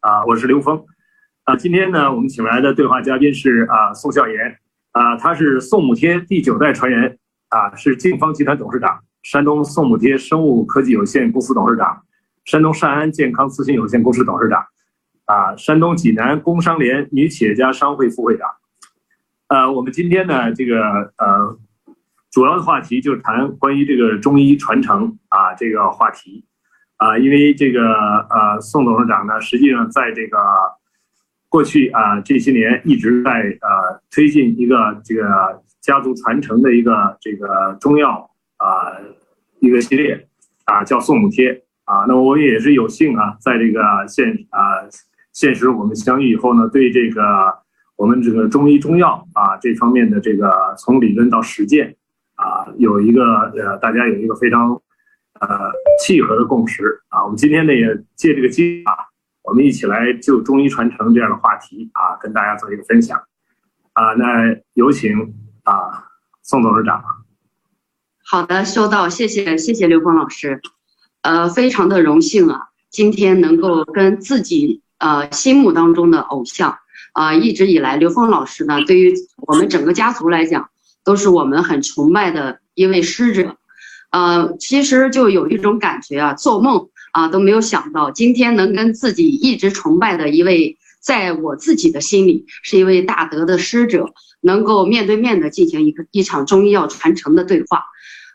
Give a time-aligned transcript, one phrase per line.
[0.00, 0.82] 啊，我是刘峰，
[1.44, 4.58] 啊，今天呢，我们请来的对话嘉宾是啊宋孝言，
[4.92, 12.02] 啊，他是宋母贴第九代传人，啊，是晋方集团董事长，山东宋母贴生物科技有限公司董事长，
[12.46, 14.64] 山东善安健康咨询有限公司董事长，
[15.26, 18.48] 啊，山东济南工商联女企业家商会副会长，
[19.48, 20.80] 呃，我们今天呢，这个
[21.18, 21.58] 呃，
[22.30, 26.46] 主要的话题就是谈关于这个中医传承啊这个话题。
[27.00, 27.80] 啊，因为这个
[28.28, 30.36] 呃，宋董事长呢，实际上在这个
[31.48, 33.30] 过去啊这些年一直在
[33.62, 38.92] 呃推进一个这个家族传承的一个这个中药啊
[39.60, 40.28] 一个系列
[40.66, 42.04] 啊，叫宋母贴啊。
[42.06, 44.84] 那我也是有幸啊，在这个现啊
[45.32, 47.22] 现实我们相遇以后呢，对这个
[47.96, 51.96] 我们这个中医中药啊这方面的这个从理论到实践
[52.34, 54.78] 啊，有一个呃大家有一个非常。
[55.40, 55.48] 呃，
[56.04, 57.24] 契合的共识啊！
[57.24, 59.08] 我们今天呢也借这个机啊，
[59.42, 63.18] 我们一起来就中医传承这样的话题啊，跟大家做一个分享
[63.94, 64.12] 啊。
[64.18, 66.08] 那有请啊，
[66.42, 67.02] 宋董事长。
[68.22, 70.60] 好的，收到，谢谢谢谢刘峰老师，
[71.22, 76.76] 呃，非常的荣幸啊，今天能够跟自己呃心目当中的偶像
[77.14, 80.68] 啊，一直以来刘峰老师呢，对于我们整个家族来讲，
[81.02, 83.56] 都是我们很崇拜的一位师者。
[84.10, 94.06] 呃，其实就有一种感觉啊，做梦啊都没有想到，今天能跟自己一直崇拜的一位，在我自己的心里是一位大德的师者，
[94.40, 97.84] 能够面对面的进行一个一场中医药传承的对话，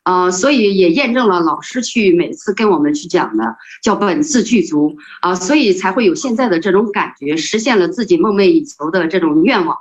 [0.06, 9.78] 呃，所以也验证了老师去每次跟我们去讲的叫本自具足啊，所以才会有现在的这种感觉，实现了自己梦寐以求的这种愿望。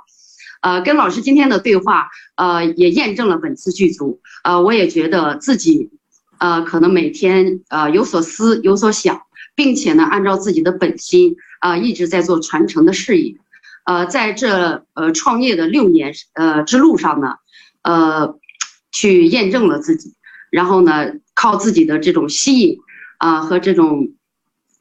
[0.65, 4.19] 呃，跟老师今天的对话，呃，也验证了本次剧组。
[4.43, 5.91] 呃，我也觉得自己，
[6.39, 9.21] 呃，可能每天呃有所思有所想，
[9.53, 13.35] 并且呢，按照自己的本心啊，一直在做传承的事业。
[13.83, 17.35] 呃，在这呃创业的六年呃之路上呢，
[17.83, 18.39] 呃，
[18.91, 20.15] 去验证了自己，
[20.49, 22.79] 然后呢，靠自己的这种吸引
[23.19, 24.13] 啊和这种，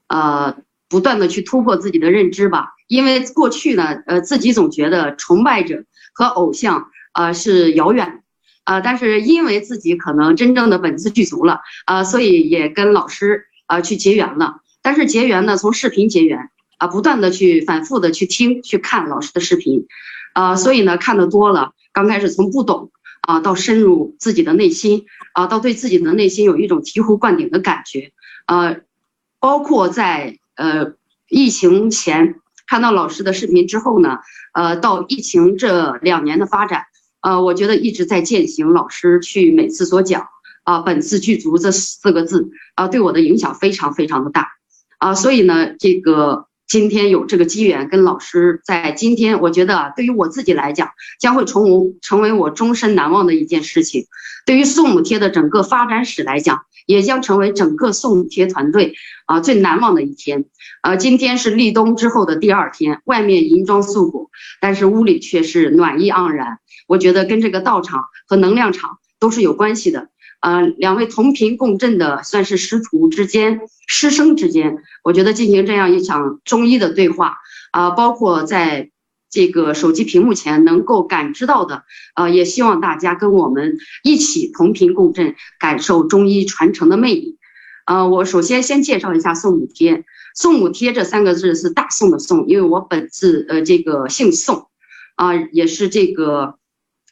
[0.08, 0.56] 呃。
[0.86, 8.22] 不断的去突破自己的认知吧，因为过去呢，呃，自己总觉得崇拜者和偶像啊是遥远，
[8.64, 14.56] 啊，但是因为自己可能真正的本自具足了，啊，所以也跟老师啊去结缘了。
[14.82, 19.86] 但是结缘呢，从视频结缘啊，不断的去反复的去听去看老师的视频，
[20.34, 22.90] 啊，所以呢，看的多了，刚开始从不懂
[23.22, 28.12] 啊，到深入自己的内心啊，到对自己的内心有一种醍醐灌顶的感觉，
[28.46, 28.80] 呃，
[29.40, 30.38] 包括在。
[30.56, 30.92] 呃，
[31.28, 34.18] 疫情前看到老师的视频之后呢，
[34.52, 36.84] 呃，到疫情这两年的发展，
[37.20, 40.26] 呃，我觉得一直在践行老师去每次所讲
[40.62, 44.48] 啊，本次具足这四个字啊，对我的影响非常非常的大。
[44.98, 51.64] 啊，所以呢，这个今天有这个机缘跟老师在今天，我觉得对于我自己来讲，将会成
[52.00, 54.06] 成为我终身难忘的一件事情。
[54.46, 56.62] 对于宋母贴的整个发展史来讲。
[56.86, 58.94] 也将成为整个宋母贴团队
[59.24, 60.44] 啊最难忘的一天。
[60.82, 66.58] 呃，今天是立冬之后的第二天，外面银装素裹，但是屋里却是暖意盎然。
[66.86, 70.08] 我觉得跟这个道场和能量场都是有关系的。
[70.44, 77.38] 呃，两位同频共振的，算是师徒之间、师生之间，我觉得进行这样一场中医的对话
[77.72, 78.90] 啊，包括在。
[79.30, 81.82] 这个手机屏幕前能够感知到的，
[82.14, 87.36] 呃，也希望大家跟我们一起同频共振，感受中医传承的魅力。
[87.84, 90.04] 呃，我首先先介绍一下宋母贴。
[90.36, 94.68] 宋母贴这三个字是大宋的宋，因为我本字呃这个姓宋，
[95.16, 96.54] 啊，也是这个，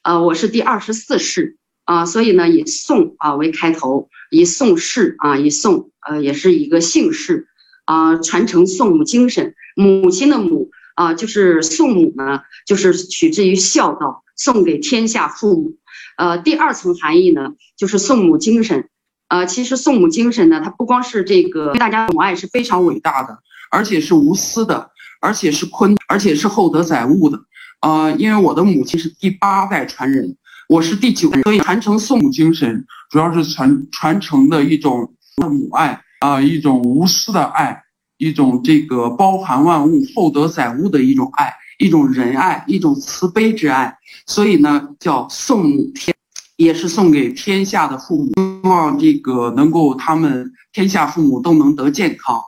[0.04, 7.48] 呃，我是第二十四世啊，所以呢以宋啊为开头，以宋氏啊以宋呃也是一个姓氏
[7.84, 10.70] 啊，传承宋母精神，母亲的母。
[10.94, 15.72] 啊，就是宋母呢，就是取之于孝道，送给天下父母。
[16.18, 18.90] 呃，第二层含义呢，就是宋母精神。
[19.28, 23.38] 呃，其实宋母精神呢，它不光是这个对大家母爱是非常伟大的，
[23.70, 24.90] 而且是无私的，
[25.22, 27.40] 而且是坤，而且是厚德载物的。
[27.80, 30.36] 呃，因为我的母亲是第八代传人，
[30.72, 37.78] 我是第九代，所以传承宋母精神，主要是传传承的一种母爱啊，一种无私的爱。
[38.16, 43.94] 一种这个包含万物、厚德载物的一种爱，一种仁爱，一种慈悲之爱。
[44.26, 46.16] 所以呢，叫送母天，
[46.56, 52.40] 也是送给天下的父母，希望这个能够他们天下父母都能得健康。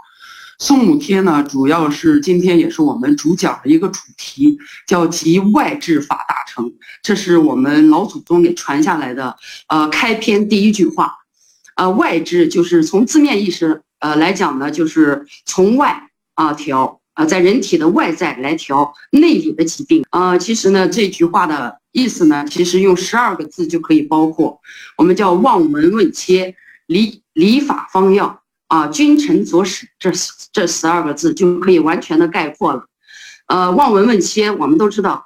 [0.58, 6.72] 送母贴呢，主要是今天也是我们主讲的一个主题，叫集外治法大成。
[7.02, 9.36] 这是我们老祖宗给传下来的，
[9.68, 11.14] 呃，开篇第一句话，
[11.76, 13.82] 呃，外治就是从字面意思。
[14.00, 20.36] 呃，来讲呢，就是从外啊调啊，在人体的外在来调内里的疾病啊。
[20.36, 24.60] 其实呢，这句话的意思呢，其实用十二个字就可以包括，
[24.98, 26.54] 我们叫望闻问切，
[26.86, 28.42] 理理法方药
[28.74, 30.10] 啊，君臣佐使这
[30.52, 32.84] 这十二个字就可以完全的概括了。
[33.46, 35.24] 呃，望闻问切，我们都知道，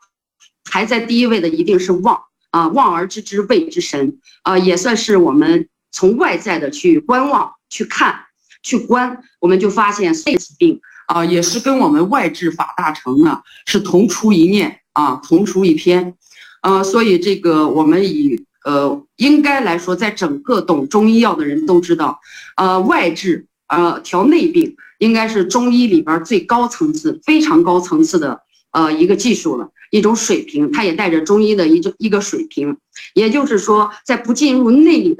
[0.70, 8.26] 排在第一位的一定是望啊，望而知之谓之神啊，也算是我们从外在的去观望、去看、
[8.62, 10.78] 去观，我们就发现这疾病。
[11.06, 16.14] 啊，也是跟我们外治法大成呢是同出一念啊，同出一篇，
[16.60, 22.20] 呃，所以这个我们以呃应该来说，在整个懂中医药的人都知道，
[22.56, 28.40] 呃，外治呃调内病应该是中医里边最高层次、非常高层次的
[28.72, 32.76] 呃一个技术了，一种水平，它也带着中医的一种一个水平，
[33.14, 35.16] 也就是说，在不进入内里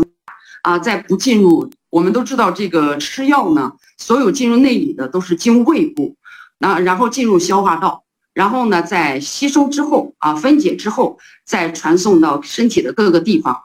[0.63, 3.73] 啊，在不进入，我们都知道这个吃药呢。
[4.01, 6.15] 所有进入内里的都是经胃部，
[6.59, 8.05] 那然后进入消化道，
[8.39, 13.65] 然后呢，在吸收之后啊，分解之后再传送到身体的各个地方，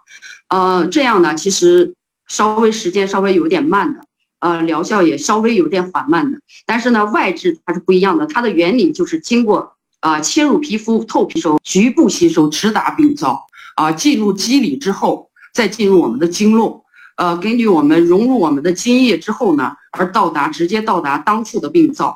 [0.49, 1.93] 呃，这样呢，其实
[2.27, 3.99] 稍微时间稍微有点慢的，
[4.39, 6.39] 呃，疗效也稍微有点缓慢的。
[6.65, 16.83] 但是呢，外治它是不一样的，它的原理就是经过啊切入皮肤、透皮收、局部吸收、直达病灶啊，进入肌理之后，再进入我们的经络。
[17.17, 22.15] 呃，根据我们融入我们的津液之后呢，而到达直接到达当处的病灶。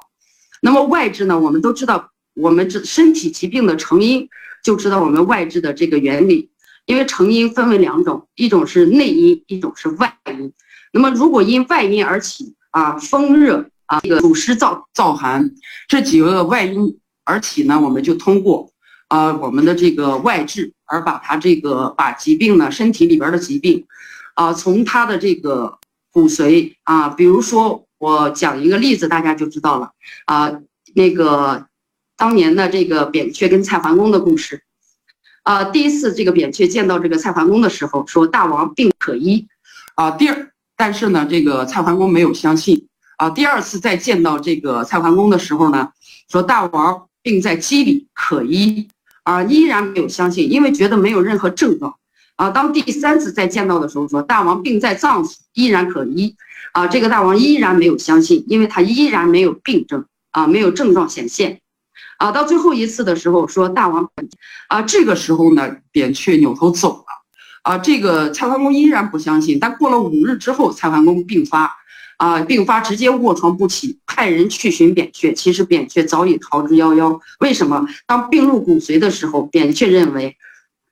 [0.60, 4.28] 那么外治呢，我们都知道，我们这身体疾病的成因，
[4.64, 6.50] 就知道我们外治的这个原理。
[6.86, 10.54] 因为成因分为两种，一种是内因，一种是外因。
[10.94, 15.52] 那么如果因外因而起啊，风热啊，这个暑湿燥燥寒
[15.90, 18.72] 这几个外因而起呢，我们就通过
[19.10, 23.86] 啊我们的这个外治，而把它这个把疾病呢，身体里边的疾病。
[24.36, 25.78] 啊，从他的这个
[26.10, 29.92] 骨髓啊，比如说我讲一个例子，大家就知道了
[30.24, 30.54] 啊。
[30.96, 31.67] 那个
[32.18, 34.64] 当年的这个扁鹊跟蔡桓公的故事，
[35.44, 39.48] 啊，第一次这个扁鹊见到这个蔡桓公的时候，说大王病可医，
[39.96, 42.88] 啊，第二，但是呢，这个蔡桓公没有相信，
[43.18, 45.90] 啊，第二次再见到这个蔡桓公的时候呢，
[46.28, 48.88] 说大王病在肌里可医，
[49.24, 51.96] 啊，依然没有相信，因为觉得没有任何症状。
[52.36, 56.36] 啊，当第三次再见到的时候，说大王病在脏腑，依然可医。
[56.74, 61.60] 啊，这个大王依然没有相信，因为他依然没有病症啊，没有症状显现。
[62.18, 64.10] 啊，到最后一次的时候，说大王，
[64.68, 67.06] 啊，这个时候呢，扁鹊扭头走了。
[67.64, 69.60] 啊，这个蔡桓公依然不相信。
[69.60, 71.76] 但过了五日之后，蔡桓公病发，
[72.18, 75.34] 啊，病发直接卧床不起，派人去寻扁鹊。
[75.34, 77.20] 其实扁鹊早已逃之夭夭。
[77.40, 77.86] 为什么？
[78.06, 80.36] 当病入骨髓的时候，扁鹊认为。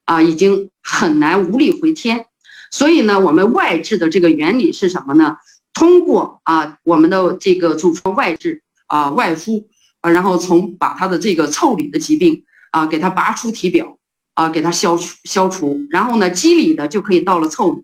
[0.07, 2.27] 啊，已经很难无力回天，
[2.69, 5.37] 所以呢，我们外治的这个原理是什么呢？
[5.73, 9.67] 通过啊，我们的这个祖传外治啊，外敷
[10.09, 13.97] 然后从把它的这个腠理的疾病啊，给它拔出体表
[14.33, 17.83] 啊，给它消除消除，然后呢，肌理的就可以到了腠理，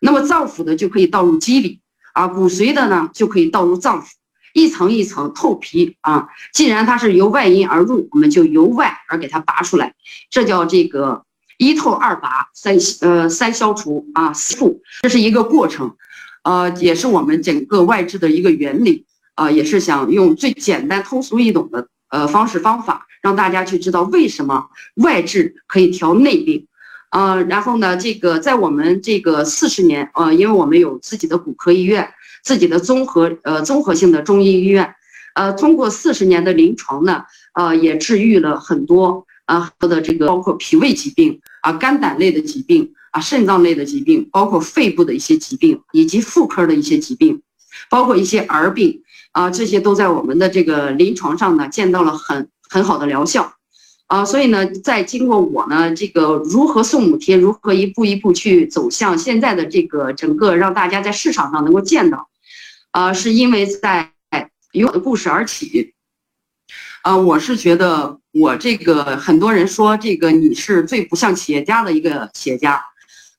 [0.00, 1.80] 那么脏腑的就可以倒入肌理
[2.12, 4.06] 啊，骨髓的呢就可以倒入脏腑，
[4.54, 6.28] 一层一层透皮啊。
[6.52, 9.94] 既然它是由外因而入，我们就由外而给它拔出来，
[10.30, 11.24] 这叫这个。
[11.62, 15.94] 一透二拔三呃三消除啊四复，这是一个过程，
[16.42, 19.04] 呃也是我们整个外治的一个原理
[19.34, 26.66] 啊，也是想用最简单通俗易懂的呃方式方法，让大家去知道为什么外治可以调内病，
[27.10, 32.08] 呃然后呢这个在我们这个四十年呃，因为我们有自己的骨科医院，
[32.42, 34.94] 自己的综合呃综合性的中医医院，
[35.34, 39.26] 呃通过四十年的临床呢，呃也治愈了很多。
[39.46, 47.42] 啊，的这个包括脾胃疾病啊、肝胆类的疾病啊、肾脏类的疾病，包括肺部的一些疾病，以及妇科的一些疾病，
[47.88, 53.52] 包括一些儿病啊，这些都在我们的这个临床上呢见到了很很好的疗效
[54.06, 54.24] 啊。
[54.24, 62.28] 所以呢，在经过我呢这个如何送母贴，如何一步一步去走向现在的这个整个让大家在市场上能够见到，
[62.90, 64.12] 啊，是因为在
[64.72, 65.94] 有我的故事而起。
[67.02, 72.78] 啊，我是觉得我这个很多人说这个你是最不像企业家的一个企业家，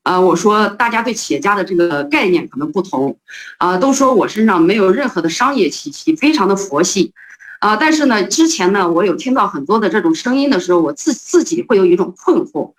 [0.04, 3.18] 啊，我说大家对企业家的这个概念可能不同，
[3.58, 7.14] 啊，都说我身上没有任何的商业气息，非常的佛系，
[7.60, 12.74] 啊，但是呢，之前呢，我有听到很多的这种声音的时候，我自自己会有一种困惑。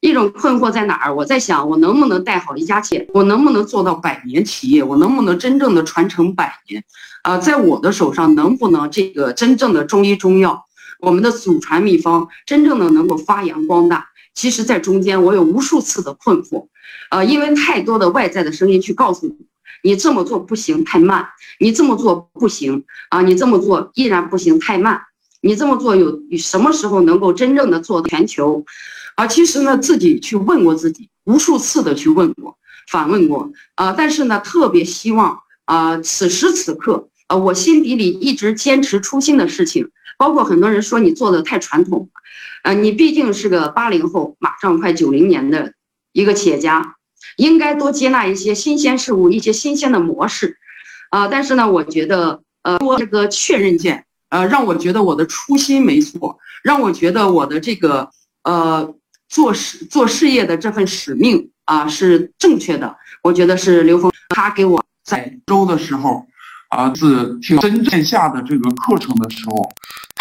[0.00, 1.14] 一种困惑在哪儿？
[1.14, 3.08] 我在想，我能不能带好一家企业？
[3.14, 4.82] 我能不能做到百年企业？
[4.82, 6.82] 我能不能真正的传承百年？
[7.22, 10.66] 啊，在我的手上能不能这个真正的中医中药，
[10.98, 14.08] 我们的祖传秘方真正的能够发扬光大？
[14.34, 16.66] 其实，在中间我有无数次的困惑，
[17.10, 19.34] 呃，因为太多的外在的声音去告诉你，
[19.82, 21.24] 你这么做不行，太慢；
[21.58, 25.02] 你这么做不行啊，你这么做依然不行，太慢。
[25.44, 28.64] 你这么做有什么时候能够真正的做全球？
[29.16, 32.56] 啊，其实呢，自己去问过自己，无数次的去问过、
[32.88, 39.90] 反问过啊，但是呢，特别希望啊，此时此刻啊，我心底里一直坚持初心的事情，
[40.22, 42.08] 包括很多人说你做的太传统，
[42.62, 45.72] 啊，你毕竟是个八零后，马上快九零年的
[46.12, 46.94] 一个企业家，
[47.36, 50.56] 应该多接纳一些新鲜事物、一些新鲜的模式，
[51.10, 54.04] 啊，但是呢，我觉得呃，多这个确认键。
[54.28, 58.08] 呃，让我觉得我的初心没错，让我觉得我的这个
[58.44, 58.94] 呃
[59.28, 62.96] 做事做事业的这份使命啊是正确的。
[63.24, 66.24] 我觉得是刘峰他给我在周的时候
[66.68, 69.68] 啊是听真线下的这个课程的时候，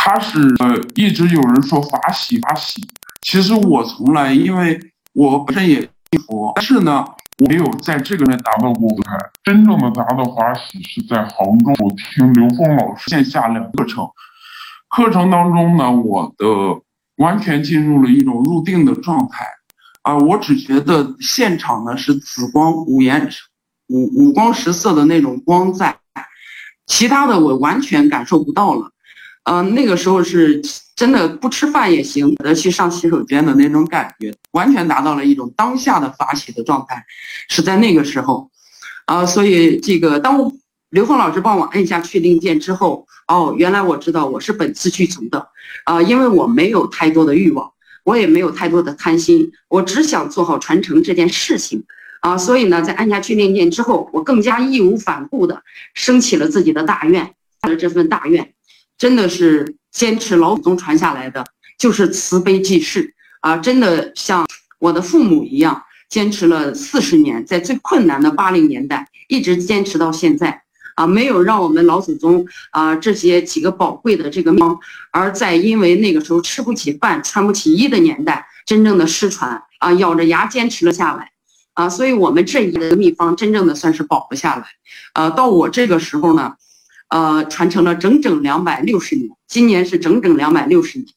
[0.03, 2.81] 他是呃一直有人说法喜法喜，
[3.22, 4.79] 其实我从来因为
[5.13, 7.05] 我本身也信佛，但是呢。
[7.39, 14.08] 我没有在这个人达到过舞台，真正的达到华喜是在杭州，我听刘峰老师线下两课程，
[14.96, 16.46] 课程当中呢，我的
[17.15, 19.43] 完全进入了一种入定的状态，
[20.03, 23.27] 啊，我只觉得现场呢是紫光五颜
[23.88, 25.98] 五五光十色的那种光在，
[26.86, 28.91] 其他的我完全感受不到了。
[29.51, 30.62] 呃，那个时候是
[30.96, 37.03] 真的不吃饭也行，的去上洗手间的那种感觉，完全达到了一种当下的发起的状态，
[37.50, 38.50] 是在那个时候，
[39.08, 40.50] 啊，所以这个当
[40.91, 45.46] 刘峰老师帮我按下确定键之后，哦，原来我知道我是本次剧组的，
[45.84, 47.70] 啊，因为我没有太多的欲望，
[48.05, 51.84] 我也没有太多的贪心，我只想做好传承这件事情，
[52.22, 55.62] 啊，所以呢，在按下确定键之后，我更加义无反顾的
[55.93, 58.53] 升起了自己的大愿，的这份大愿。
[59.01, 61.43] 真的是坚持老祖宗传下来的，
[61.79, 63.58] 就是慈悲济世啊！
[63.58, 64.46] 真的像
[64.77, 70.62] 我的父母一样，坚持了四十年，在最困难的八零年代，一直坚持到现在
[70.93, 71.08] 啊！
[71.08, 74.77] 没有让我们老祖宗啊这些几个宝贵的这个方，
[75.10, 81.31] 而在因为那个时候吃不起饭、穿不起衣的年代，真正的失传啊，咬着牙坚持了下来
[81.74, 81.89] 啊！
[81.89, 84.65] 所以我们这一的秘方真正的算是保了下来，
[85.15, 86.53] 呃，到我这个时候呢。
[87.12, 91.08] 呃，传承了整整两百六十年，今年是整整两百六十年，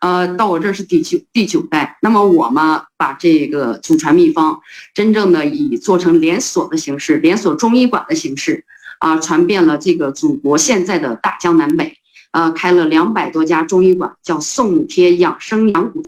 [0.00, 1.96] 呃，到我这是第九第九代。
[2.02, 4.60] 那么我嘛，把这个祖传秘方，
[4.92, 8.64] 真正的以做成连锁的形式，连锁中医馆的形式，
[8.98, 11.96] 啊，传遍了这个祖国现在的大江南北，
[12.32, 16.02] 呃，开了两百多家中医馆，叫宋贴养生养骨，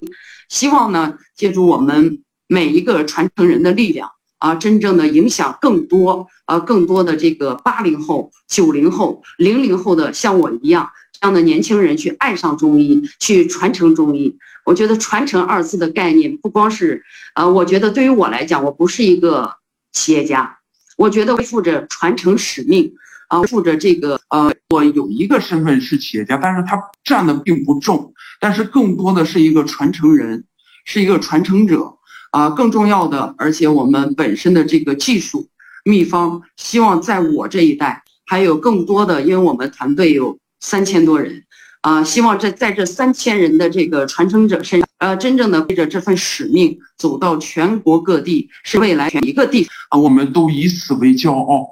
[0.48, 4.10] 希望呢，借助我们每一个传承人的力量。
[4.40, 14.36] 啊，真正的影响更多，啊，更多的这个八零后、九零后、零零后的像我一样这样的年轻人去爱上中医，去传承中医。
[14.64, 17.02] 我觉得“传承”二字的概念不光是，
[17.34, 19.52] 呃，我觉得对于我来讲，我不是一个
[19.92, 20.58] 企业家，
[20.96, 22.92] 我觉得负着传承使命，
[23.28, 30.44] 啊，负着这个，呃，我有一个身份是企业家，但是他占的并不重，但是更多的是一个传承人，
[30.86, 31.96] 是一个传承者。
[32.30, 35.48] 啊，更重要的，而且我们本身的这个技术
[35.84, 41.42] 秘方，希望在我这一代还有更多的，因为我们团队有三千多人，
[41.80, 51.66] 啊，希望在在这三千人的这个传承者身上，呃，真正的背着这份使命走到全国各地，是未来每一个地方啊，我们都以此为骄傲。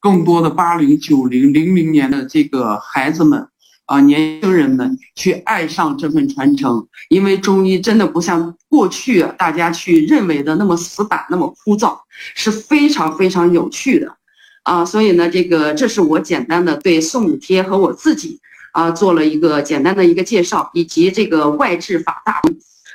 [0.00, 3.48] 更多的八零、九零、零零年的这个孩子们。
[3.86, 11.98] 啊，年轻人们去爱上这份传承，因为中医真的不像过去大家去认为的那么死板、那么枯燥，
[12.34, 14.16] 是非常非常有趣的。
[14.62, 18.38] 啊，所以呢，这个这是我简单的对宋母贴和我自己
[18.72, 22.40] 啊做了一个简单的一个介绍，以及这个外治法大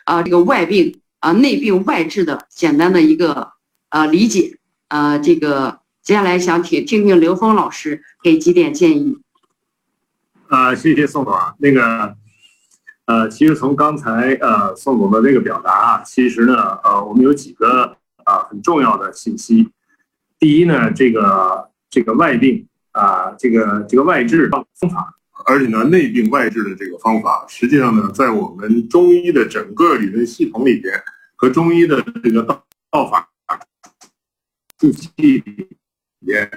[0.05, 3.49] 啊这个外病啊内病外治的简单的一个
[3.89, 4.57] 呃理解。
[4.87, 9.17] 呃，这个接下来想听听听刘峰老师给几点建议。
[10.49, 11.53] 啊，谢谢宋总啊。
[11.59, 12.15] 那个，
[13.05, 19.69] 呃，其实从刚才呃宋总的这个表达啊，其实呢，呃，我们有几个啊很重要的信息。
[20.39, 25.13] 第一呢，这个这个外病啊，这个这个外治方法，
[25.45, 30.97] 而且呢，内病外治的这个方法，实际上呢，在我们中医的整个理论系统里边，
[31.35, 33.27] 和中医的这个道道法
[34.77, 35.67] 体系里
[36.25, 36.49] 边，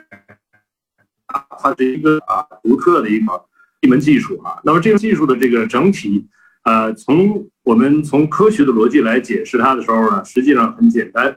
[1.59, 3.50] 它是一个啊独特的一个。
[3.81, 6.27] 一门技术啊，那么这个技术的这个整体，
[6.65, 11.37] 呃，从我们从科学的逻辑来解释它的时候呢，实际上很简单，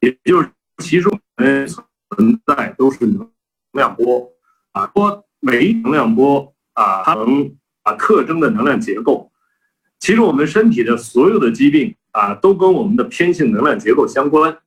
[0.00, 1.18] 也就是其中
[2.10, 3.30] 存在都是能
[3.72, 4.30] 量波
[4.72, 7.50] 啊，波每一能量波啊，它能
[7.82, 9.30] 啊特征的能量结构，
[9.98, 14.58] 其实我们身体的所有的疾病啊，都跟我们的偏性能量结构相关。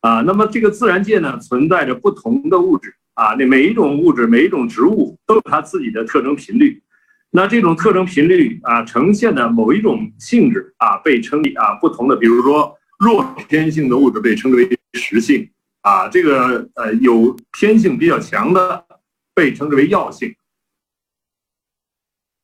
[0.00, 6.82] 啊，那么这个自然界呢，存在着不同的物质啊，那每一种物质、每一种植物都有它自己的特征频率。
[7.30, 18.86] 那这种特征频率啊，呈现的某一种性质啊，被称啊不同的，比如说弱偏性的物质被称之为实性啊，这个呃有偏性比较强的
[19.34, 20.34] 被称之为药性，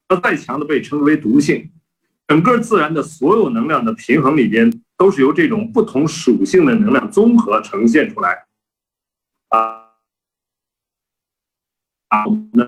[0.09, 1.71] 那再强的被称之为毒性。
[2.29, 8.45] 整个自然的所有能量的平衡里边，都是由这种不同属性的能量综合呈现出来
[9.49, 9.82] 啊
[12.13, 12.65] 啊，那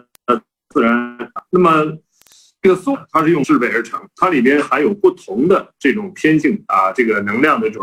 [0.70, 1.98] 自然那么。
[2.64, 7.82] 这个松它是用制备而成，它里边含有不同的这种偏性啊，这个能量的折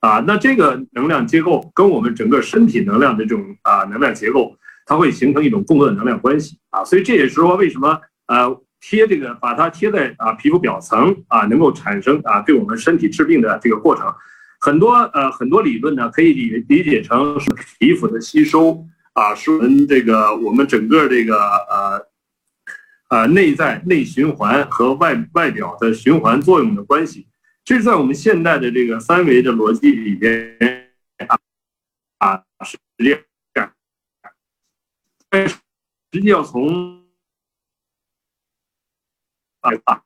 [0.00, 4.54] 啊，那这个能量结构跟我们整个身体能量的这种啊能量结构，
[4.84, 14.14] 它会形成一种共振能量关系啊，所以这也是说为什么呃贴这个把它贴在啊皮肤表层啊，能够产生啊对我们身体治病的这个过程，
[14.60, 22.10] 很多呃很多理论呢可以理理解成是皮肤的吸收啊，是我们这个我们整个这个呃。
[23.10, 27.26] 啊，内在内循环和外外表的循环作用的关系，
[27.64, 30.56] 这是在我们现代的这个三维的逻辑里边
[31.26, 31.36] 啊
[32.18, 33.10] 啊，实际
[33.52, 33.74] 上，
[36.12, 37.04] 实际要从
[39.58, 40.04] 啊啊，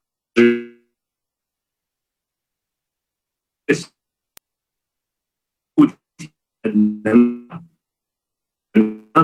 [5.77, 5.85] 物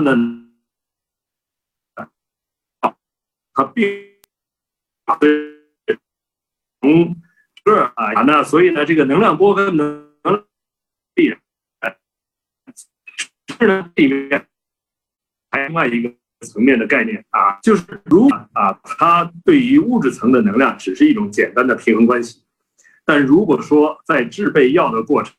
[0.03, 0.41] 体能
[1.95, 2.11] 能。
[3.53, 3.85] 它并
[6.81, 7.15] 从
[7.65, 10.09] 这啊，那所以呢，这个能量波和能
[11.13, 11.37] 必然
[13.59, 14.47] 是呢里面
[15.51, 16.15] 还另外一个
[16.47, 22.41] 层面的概念啊，就是如啊，它对于物质层的能量只是一种简单的平衡关系，
[23.03, 25.35] 但如果说在制备药的过程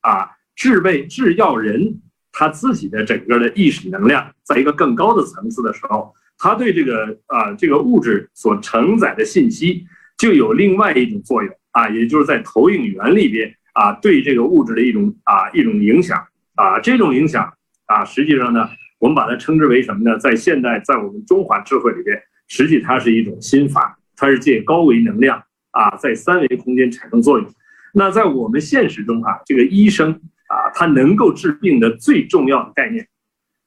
[0.00, 2.02] 啊，制备制药人
[2.34, 6.12] 他自己的整个的意识能量，在一个更高的层次的时候。
[6.36, 9.86] 它对这个啊这个物质所承载的信息
[10.18, 16.18] 就有另外一种作用啊，也就是在投影源里边啊对这个物质的一种啊一种影响
[16.56, 17.54] 啊这种影响
[17.86, 20.18] 啊实际上呢我们把它称之为什么呢？
[20.18, 27.48] 在现代在我们中华智慧里边，实际它是一种心法，它是借高维能量啊在三维空间产生作用。
[27.92, 30.20] 那在我们现实中啊，这个医生
[30.54, 33.06] 啊他能够治病的最重要的概念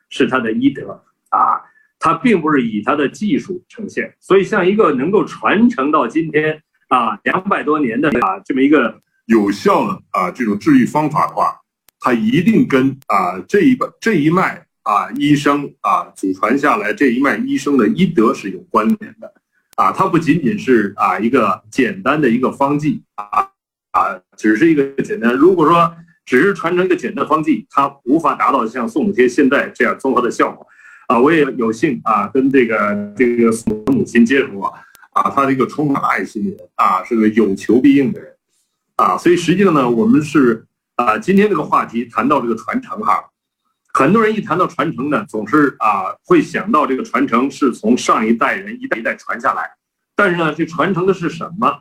[0.10, 1.62] 是他的医德啊。
[2.00, 11.60] 它并不是以它的技术呈现，所以像一个能够传承到今天啊两百多年的啊这么一个有效的啊这种治愈方法的话，
[12.00, 19.34] 它一定跟啊这一本这一脉啊医生啊祖传下来这一脉医生的医德是有关联的
[19.76, 23.50] 啊，它不仅仅是啊一个简单的一个方剂啊
[23.92, 25.34] 啊，只是一个简单。
[25.34, 25.92] 如果说
[26.28, 30.68] 只是传承一个简单方剂，它无法达到像宋母贴现在这样综合的效果。
[31.08, 34.68] 啊，我也有幸啊，跟这个这个宋母亲接触过，
[35.14, 38.36] 啊，她是一个充满爱心的人啊，是个有求必应的人，
[38.98, 40.66] 啊，所以实际上呢，我们是
[40.98, 43.24] 啊，今天这个话题谈到这个传承哈，
[43.94, 49.64] 很多人一谈到传承呢，总是啊会想到这个传承是从上一代人一代一代传下来，
[50.14, 51.74] 但是呢，这传承的是什么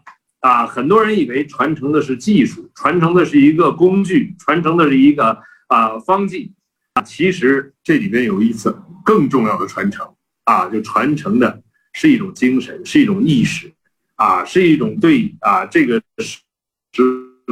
[0.46, 0.64] 啊？
[0.64, 6.52] 很多人以为传承的是技术，传承的是一个工具，传承的是一个啊方剂
[6.94, 7.02] 啊。
[7.02, 10.08] 其实这里面有一次更重要的传承
[10.44, 11.60] 啊，就传承的
[11.94, 13.72] 是一种精神，是一种意识，
[14.14, 16.38] 啊，是一种对啊这个时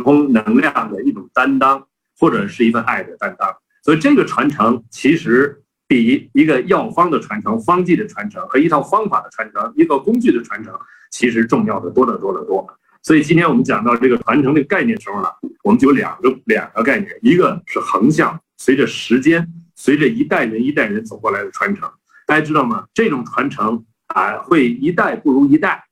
[0.04, 1.84] 空能量的一种担当，
[2.16, 3.52] 或者是一份爱的担当。
[3.82, 10.72] 所以这个传承其实比一个药方的传承、方剂的传承和一套方法的传承、一个工具的传承，
[11.10, 12.66] 其实重要的多得多得多。
[13.04, 15.28] 所以今天我们讲到这个传承的概念的时候呢，
[15.62, 18.40] 我们就有两个两个概念，一个是横向。
[18.56, 21.86] 随着时间，随着一代人一代人走过来的传承，
[22.26, 22.86] 大家知道吗？
[22.94, 25.84] 这种传承啊，会一代不如一代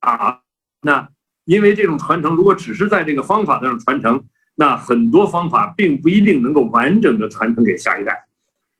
[0.00, 0.40] 啊。
[0.80, 1.06] 那
[1.44, 4.24] 因为这种传承，如果只是在这个方法上传承，
[4.54, 8.24] 那很多方法并不一定能够完整的传承给下一代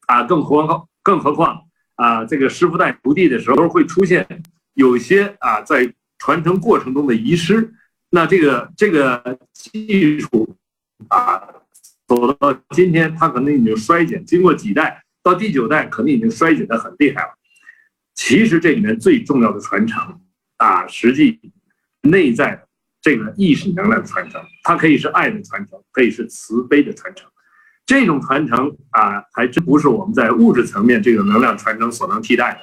[0.06, 0.22] 啊。
[0.22, 1.60] 更何况，更何况
[1.96, 4.26] 啊，这个师傅带徒弟的时候会出现
[4.72, 5.92] 有些啊，在
[6.24, 7.70] 传承过程中的遗失，
[8.08, 10.56] 那这个这个技术
[11.08, 11.42] 啊。
[12.06, 17.28] 走到今天，它可能已经衰减，经过几代，到第九代可能已经衰减的很厉害了。
[18.14, 20.20] 其实这里面最重要的传承
[20.58, 21.40] 啊，实际
[22.02, 22.68] 内在的
[23.02, 27.28] 这个意识能量传承，它可以是爱的传承，可以是慈悲的传承。
[27.84, 32.60] 这种传承啊，还真不是我们在物质层面这个能量传承所能替代的。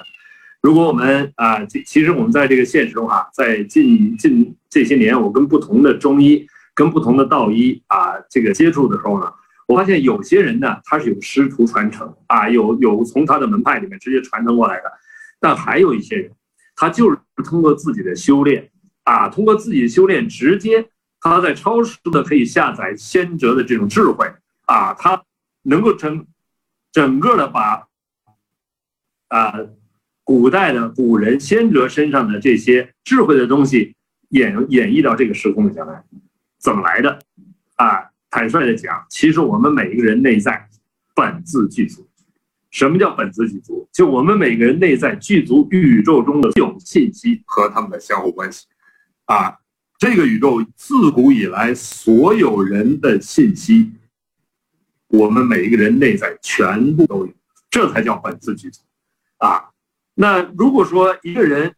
[0.62, 6.46] 如果我们啊，其实我们在这个现实中啊，在近近这些年，我跟不同的中医。
[6.74, 9.30] 跟不同的道医啊，这个接触的时候呢，
[9.68, 14.90] 我发现有些人呢，他是有师徒传承啊，有有从他的门派里面直接传承过来的，
[15.38, 16.32] 但还有一些人，
[16.74, 18.70] 他就是通过自己的修炼
[19.04, 20.88] 啊，通过自己的修炼，直接
[21.20, 24.26] 他在超时的可以下载先哲的这种智慧
[24.64, 25.22] 啊，他
[25.64, 26.26] 能够整
[26.90, 27.86] 整个的把
[29.28, 29.60] 啊
[30.32, 33.94] 古代的古人先哲身上的这些智慧的东西
[34.30, 36.02] 演演绎到这个时空里来，
[36.58, 37.18] 怎么来的
[37.74, 38.10] 啊？
[38.30, 40.66] 坦率的讲，其实我们每一个人内在
[41.14, 42.08] 本自具足。
[42.70, 43.86] 什么叫本自具足？
[43.92, 48.64] 就我们每个人内在具足宇宙中的有信息和他们的相互关系。
[49.26, 49.54] 啊，
[49.98, 53.92] 这个宇宙自古以来所有人的信息，
[55.08, 57.32] 我们每一个人内在全部都有，
[57.68, 58.80] 这才叫本自具足。
[59.36, 59.68] 啊，
[60.14, 61.74] 那如果说一个人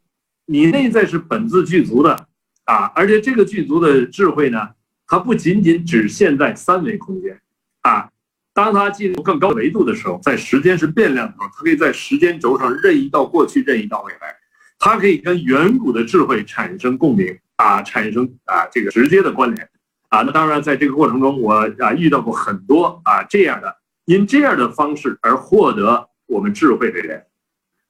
[0.46, 2.26] 你内在是本自具足的
[2.64, 4.70] 啊，而且这个具足的智慧呢？
[5.06, 7.38] 它不仅仅只限在三维空间，
[7.82, 8.08] 啊，
[8.54, 14.34] 当它进入更高维度的时候，在时间是变量的时候，它可以在时间轴上任意到过去，任意到未来，
[14.78, 19.68] 它可以跟远古的智慧产生共鸣，啊，产生啊这个直接的关联，
[20.08, 27.22] 啊，那当然在这个过程中，我啊遇到过很多啊这样的，因这样的方式而获得我们智慧的人，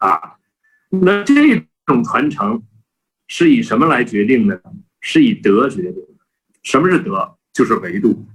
[0.05, 0.37] 啊，
[0.91, 2.63] 那这种传承
[3.27, 4.63] 是以什么来决定的？
[5.01, 6.25] 是以德决定的。
[6.63, 7.37] 什么是德？
[7.55, 8.27] 就是维度，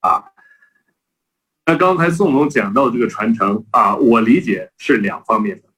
[0.00, 0.24] 啊。
[1.66, 5.68] 那刚才宋总讲到这个传承啊，我理解是两方面的。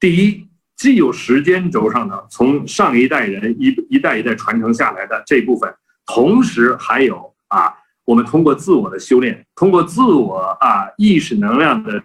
[0.00, 5.72] 第一，既有时间轴上的从上一代人一一代一代传承下来的这部分，
[6.06, 7.72] 同时还有啊，
[8.04, 12.02] 我们通过自我的修炼，通过自我啊意识能量的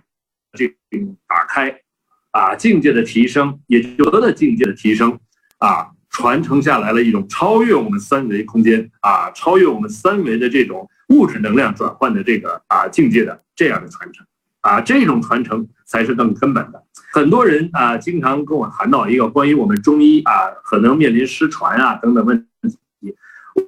[0.53, 1.82] 这种打开，
[2.32, 5.20] 啊境界的提升，也就德的境界的提升，
[5.58, 5.92] 啊。
[6.12, 14.26] 传承下来了一种超越我们三维空间啊，超越我们三维的这种物质能量转换的这个啊境界的这样的传承
[14.62, 16.84] 啊，这种传承才是更根本的。
[17.13, 22.48] 很多人啊，经常跟我谈到一个关于我们中医啊可能面临失传啊等等问
[23.00, 23.15] 题，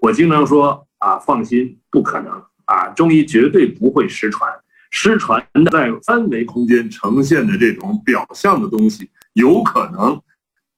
[0.01, 4.51] 我经常说啊，放心，不可能啊，中医绝对不会失传。
[4.91, 10.21] 失传的在三维空间呈现的这种表象的东西，有可能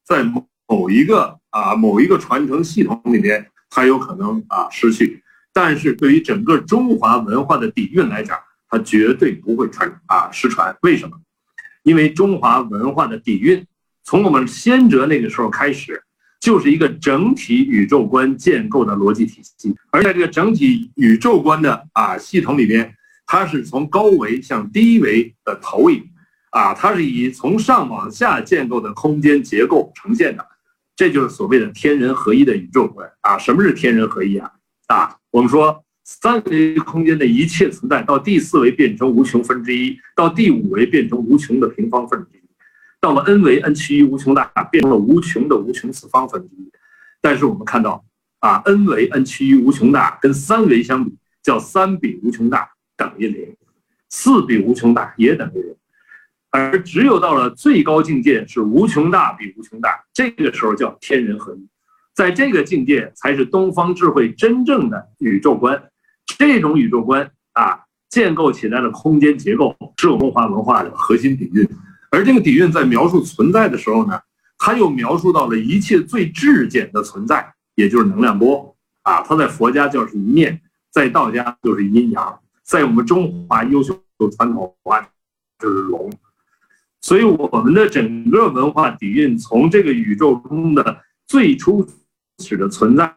[0.05, 0.23] 在
[0.67, 1.37] 某一个。
[1.53, 5.21] 啊，某一个传承系统里面，它有可能啊失去，
[5.53, 8.35] 但是对于整个中华文化的底蕴来讲，
[8.67, 10.75] 它绝对不会传啊失传。
[10.81, 11.15] 为什么？
[11.83, 13.63] 因为中华文化的底蕴，
[14.03, 16.01] 从我们先哲那个时候开始，
[16.39, 26.03] 就是一个整体宇宙观建构的逻辑体系，而在这个整体宇宙观的啊系统里边，它是从高维向低维的投影，
[26.51, 30.45] 啊，它是以从上往下建构的空间结构呈现的。
[30.95, 33.35] 这就是所谓的天人合一的宇宙观啊！
[33.35, 34.51] 什么是天人合一啊？
[34.87, 42.41] 啊，我们说三维空间的一切存在，到第四维变成无穷分之一，到第五维变成无穷的平方分之一，
[43.01, 46.71] 到了 n 维 n 趋于无穷大，变成了无穷的无穷次方分之一。
[47.19, 48.05] 但是我们看到
[48.37, 53.55] 啊，n 维 n 趋于无穷大跟三维相比，叫三比无穷大等于零，
[54.09, 55.75] 四比无穷大也等于零。
[56.51, 61.67] 而只有到了最高境界是无穷大比无穷大，这个时候叫天人合一，
[62.13, 65.83] 在这个境界才是东方智慧真正的宇宙观。
[66.37, 67.79] 这种宇宙观啊，
[68.09, 71.67] 建构起来的空间结构是中华文化的核心底蕴。
[72.11, 74.19] 而这个底蕴在描述存在的时候呢，
[74.59, 79.23] 它又描述到了一切最至简的存在，也就是能量波啊。
[79.23, 84.01] 它在佛家就是一念，在道家就是阴阳，在我们中华优秀
[84.35, 85.09] 传统文化
[85.59, 86.11] 就是龙。
[87.01, 91.85] 所以，我们的整个文化底蕴从这个宇宙中的最初
[92.39, 93.13] 始的存在，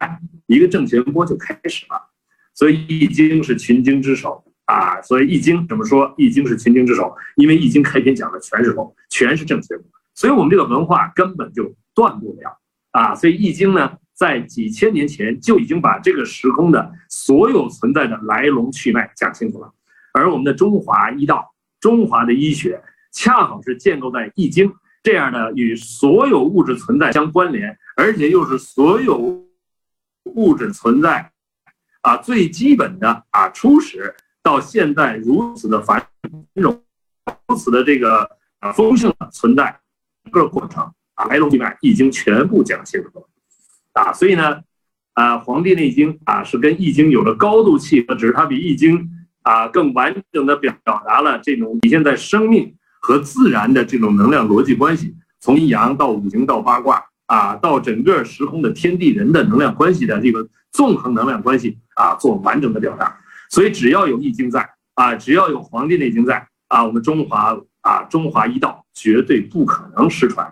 [0.47, 2.09] 一个正弦波就开始了。
[2.53, 5.01] 所以，《易经》是群经之首啊。
[5.01, 6.09] 所以，《易经》怎么说？
[6.17, 9.87] 《易经》是群经之首，因为《易经》开篇讲的全是龙，全是正弦波。
[10.13, 12.59] 所以我们这个文化根本就断不了
[12.91, 13.15] 啊。
[13.15, 19.71] 所以，《易经》呢，在几千年前就已经把这个时空的所有存在的来龙去脉讲清楚了。
[20.11, 22.81] 而我们的中华医道，中华的医学。
[23.09, 24.69] 恰好是建构在《易经》
[25.01, 29.43] 这样的与所有物质存在相关联，而且又是所有
[30.25, 31.31] 物质存在
[32.01, 36.05] 啊最基本的啊初始到现在如此的繁
[36.53, 36.79] 荣，
[37.47, 39.79] 如此的这个啊丰盛的存在
[40.25, 40.83] 整个过程
[41.15, 43.27] 啊来龙去脉，《已经》全部讲清楚了
[43.97, 44.13] 啊。
[44.13, 44.59] 所以呢，
[45.13, 48.99] 啊《黄帝内经》啊是跟《易经》有了高度契合，只是它比《易经》
[49.41, 52.73] 啊更完整的表表达了这种体现在生命。
[52.99, 63.15] 和自然的这种能量逻辑关系，从阴阳到五行到八卦啊，到整个时空的天地人的能量关系的这个纵横能量关系啊，做完整的表达。
[63.49, 70.51] 所以只要有易经在啊，只要有《黄帝内经》在啊，我们中华啊中华医道绝对不可能失传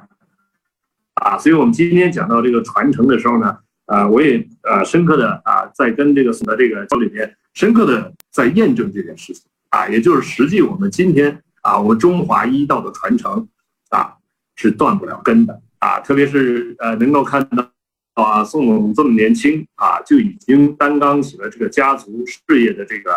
[1.25, 1.37] 啊。
[1.37, 3.57] 所以，我们今天讲到这个传承的时候呢，
[3.87, 13.47] 啊，我也呃深刻的啊在跟这个的这个教里面深刻的在验证这件事情啊，也就是实际我们今天啊，我们中华医道的传承
[13.89, 14.13] 啊
[14.55, 17.67] 是断不了根的啊，特别是呃能够看到。
[18.15, 23.11] 啊，宋总这么年轻啊，就已经担当起了这个家族事业的这个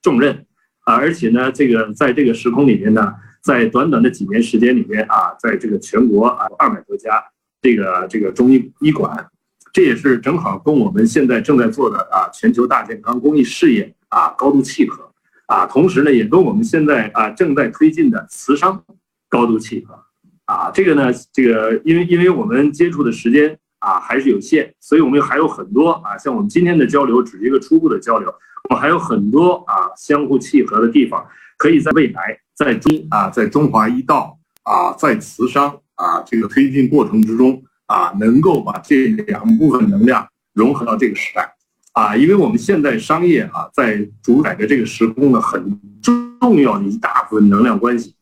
[0.00, 0.46] 重任
[0.86, 7.22] 啊，而且呢，这个在这个时空里面呢，在短短的几年时间里面啊，在这个全国啊二百多家
[7.60, 9.26] 这个这个中医医馆，
[9.72, 15.10] 这也是正好跟我们现在正在做的啊全球大健康公益事业啊高度契合
[15.46, 18.84] 啊，同时呢，也跟我们现在啊正在推进的慈商
[19.28, 19.98] 高度契合
[20.46, 23.58] 啊，这个呢，这个因为因为我们接触的时间。
[23.80, 28.28] 啊，还是有限，所以我们还有很多啊，像我们今天的交流只是一个初步的交流，
[28.68, 31.24] 我们还有很多啊相互契合的地方，
[31.56, 41.54] 可以在未来在中啊，在中华医道啊，在慈商啊这个推进过程之中啊，能够把这两部分能量融合到这个时代
[41.92, 48.14] 啊，因为我们现在商业啊，在主宰着这个时空的很重要的一大部分能量关系，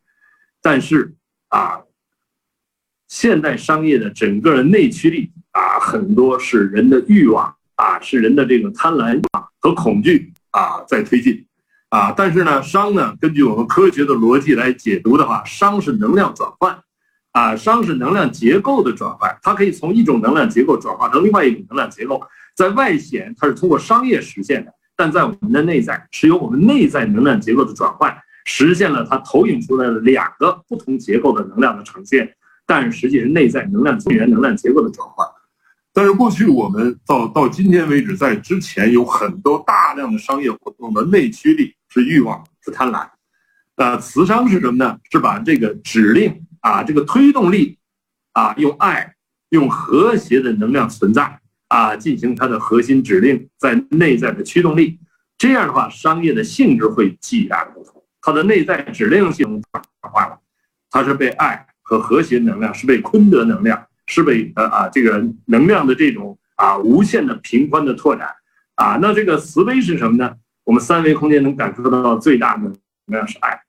[0.61, 1.15] 但是
[1.49, 1.81] 啊，
[3.09, 5.31] 现代商业的整个的内驱力。
[5.57, 9.19] 啊，很多是人的欲望啊，是人的这个贪婪
[9.59, 11.47] 和恐惧啊在推进
[11.89, 12.12] 啊。
[12.15, 16.79] 但是呢，商呢，根据我们科学的逻辑来解读的话，商是能量转换
[17.37, 22.18] 啊，商是能量结构的转换，它可以从一种能量结构转化成另外一种能量结构。
[22.55, 32.27] 在外显它是通过商业实现的，但在我们的内在是由我们内在能量结构的转换实现了它投影出来的两个不同结构的能量的呈现，
[32.64, 35.29] 但实际是内在能量资源能量结构的转换。
[35.92, 43.07] 但是过去我们到到今天为止，在之前有很多大量的商业活动的内驱力是欲望，是贪婪。
[43.75, 44.96] 呃，慈商是什么呢？
[45.11, 46.35] 是把这个指令
[46.66, 47.79] 啊，这个推动力
[48.33, 49.14] 啊，用爱、
[49.50, 54.98] 用和谐的能量存在啊，进行它的核心指令，在内在的驱动力。
[55.38, 60.38] 这样的话，商业的性质会截然不同，它的内在指令性转化了，
[60.90, 63.87] 它是被爱和和谐能量，是被坤德能量。
[64.09, 68.29] 是被呃啊这个能量的这种啊无限的平宽的拓展
[68.76, 70.33] 啊，那这个慈悲是什么呢？
[70.62, 72.76] 我们三维空间能感受到最大的能
[73.07, 73.61] 量是爱，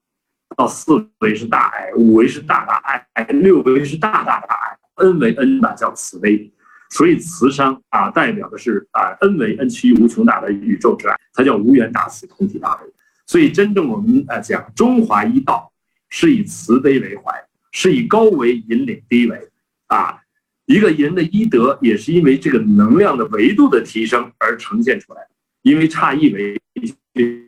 [0.57, 2.77] 到四维是大爱，五维是大大
[3.13, 6.51] 爱，六维是大大大爱，n 维 n 大叫慈悲，
[6.89, 12.91] 所以慈商啊代表的是啊 n 维 n 趋于无穷大的宇宙之爱，它叫无缘大慈，同体大悲。
[13.27, 15.71] 所以真正我们啊讲中华医道
[16.09, 17.31] 是以慈悲为怀，
[17.71, 19.39] 是以高维引领低维
[19.85, 20.19] 啊。
[20.65, 25.29] 一个人的医德也是因为这个能量的维度的提升而呈现出来的，
[25.61, 26.59] 因为差异为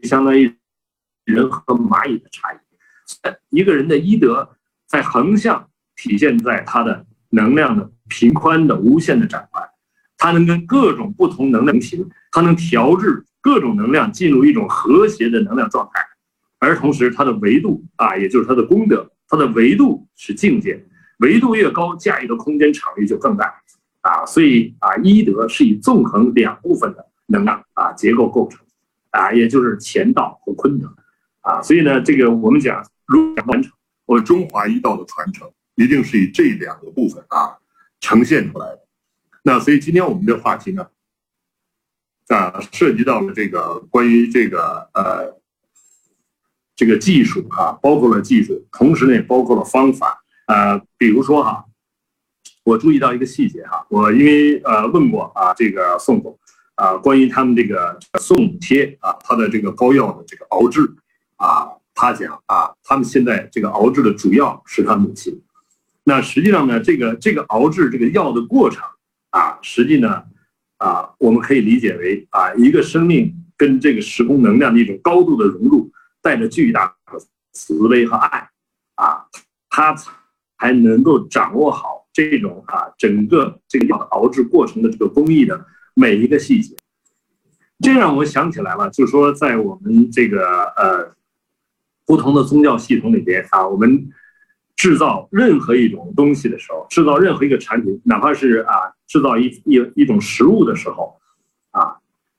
[0.03, 0.53] 相当于
[1.25, 2.57] 人和蚂蚁的差异。
[3.49, 4.49] 一个人的医德
[4.87, 9.61] 在横向体现在他的能量的平宽的无限的展开，
[10.17, 16.01] 他能跟各种不同能量平，他能调制各种能量进入一种和谐的能量状态，
[16.59, 20.85] 而同时他的维度啊，也就是他的功德，他的维度是境界。
[21.19, 23.53] 维度越高，驾驭的空间场域就更大，
[24.01, 28.65] 啊，所以啊，医德是以纵横两部分的能量啊结构构成，
[29.11, 30.87] 啊，也就是乾道和坤德，
[31.41, 33.71] 啊，所以呢，这个我们讲如想完成，
[34.05, 37.57] 我们中华医道的传承一定是以这两个部分啊
[37.99, 38.85] 呈现出来的。
[39.41, 40.87] 那所以今天我们的话题呢，
[42.27, 45.41] 啊，涉及到了这个关于这个呃
[46.75, 50.23] 这个技术啊，包括了技术，同时呢也包括了方法。
[50.45, 51.65] 呃，比如说哈，
[52.63, 56.37] 我注意到一个细节哈，我因为呃问过啊这个宋总
[56.75, 60.81] 啊，关于他们这个宋母贴啊，它的这个膏药的这个熬制
[61.37, 65.41] 啊，他讲啊，他们现在这个熬制的主要是他母亲。
[66.05, 68.81] 那实际上呢，这个这个熬制这个药的过程
[69.31, 70.23] 啊，实际呢
[70.77, 77.19] 啊，我们可以理解为啊，一个生命跟这个时空能量的一种高度的融入，带着巨大的
[77.51, 78.49] 慈悲和爱
[78.95, 79.25] 啊，
[79.69, 79.95] 他。
[80.61, 86.75] 还能够掌握好这种啊，整个这个药的熬制过程的这个工艺的每一个细节，
[87.79, 91.15] 这让我想起来了，就是说在我们这个呃
[92.09, 94.09] 不同的宗教系统里边啊，我们
[94.75, 98.73] 制造任何一种东西的时候，制造任何一个产品，哪怕是啊
[99.05, 101.19] 制造一一一种食物的时候，
[101.69, 101.97] 啊，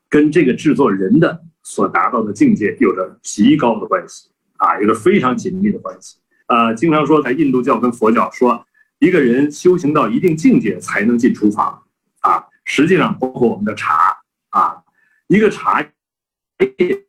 [0.09, 6.19] 跟这个制作人的所达到的境界有着极高的关系啊，有着非常紧密的关系。
[6.49, 8.67] 呃，经常说在印度教跟佛教说，
[8.99, 11.81] 一个人修行到一定境界才能进厨房，
[12.23, 14.83] 啊，实际上包括我们的茶啊，
[15.29, 15.81] 一个茶
[16.59, 17.05] 叶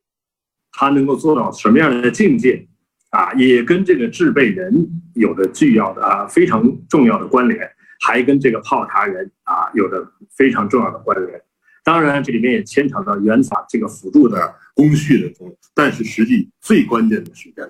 [0.73, 2.65] 他能够做到什么样的境界
[3.10, 10.01] 啊，也跟这个制备人有着巨要的啊非常重要的关联，还跟这个泡茶人啊有着
[10.36, 11.41] 非常重要的关联。
[11.84, 17.67] 当然，这里面也牵扯到原法这个辅助的工序的中，但是实际最关键的是人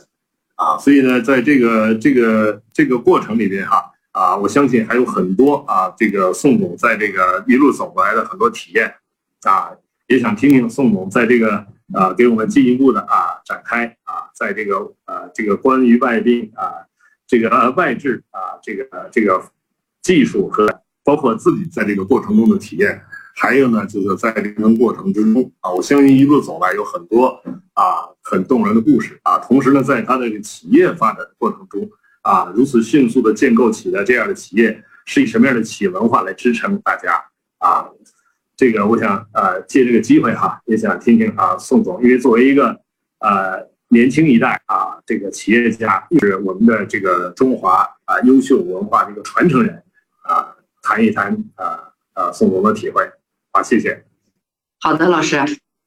[0.55, 8.93] 啊，所以呢，在这个这个这个过程里边哈啊，我相信还有很多啊，这个宋总在这个一路走过来的很多体验
[9.43, 9.71] 啊，
[10.07, 11.65] 也想听听宋总在这个。
[11.93, 16.85] 啊，给我们进一步的啊展开啊，在这个呃这个关于外宾啊，
[17.27, 19.41] 这个外治啊，这个这个
[20.01, 20.67] 技术和
[21.03, 23.01] 包括自己在这个过程中的体验，
[23.35, 27.27] 还有呢就是在这个过程之中啊，我相信一路走来有很多
[27.73, 29.37] 啊很动人的故事啊。
[29.39, 31.89] 同时呢，在他的企业发展过程中
[32.21, 37.13] 啊，如此迅速的建构起来这样的企业，是以什么样的企业文化来支撑大家
[37.57, 37.85] 啊？
[38.61, 42.79] 这个我想呃借这个机会哈，也想听听啊宋总，因为作为一个
[43.17, 49.81] 呃年轻一代啊这个企业家，是我们的这个中华啊优秀文化的一个传承人
[50.21, 53.01] 啊，谈一谈啊啊宋总的体会
[53.51, 54.03] 好，谢谢。
[54.79, 55.43] 好的，老师，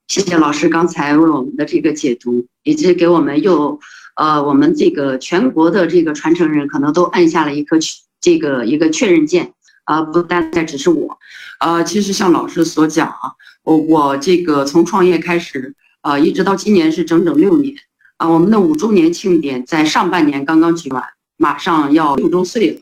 [0.09, 3.79] 谢谢老师刚才为我们的这个解读，以及给我们又
[4.17, 7.79] 呃我们这个全国的这个传承人可能都按下了一颗
[8.21, 9.53] 这个一个确认键。
[9.85, 11.19] 啊，不单单只是我，
[11.61, 17.75] 呃，其实像老师所讲啊，我我这个从创业开始，啊，一直到今年是整整六年，
[18.17, 21.05] 啊，我们的五周年庆典在上半年刚刚举完，
[21.37, 22.81] 马上要六周岁了，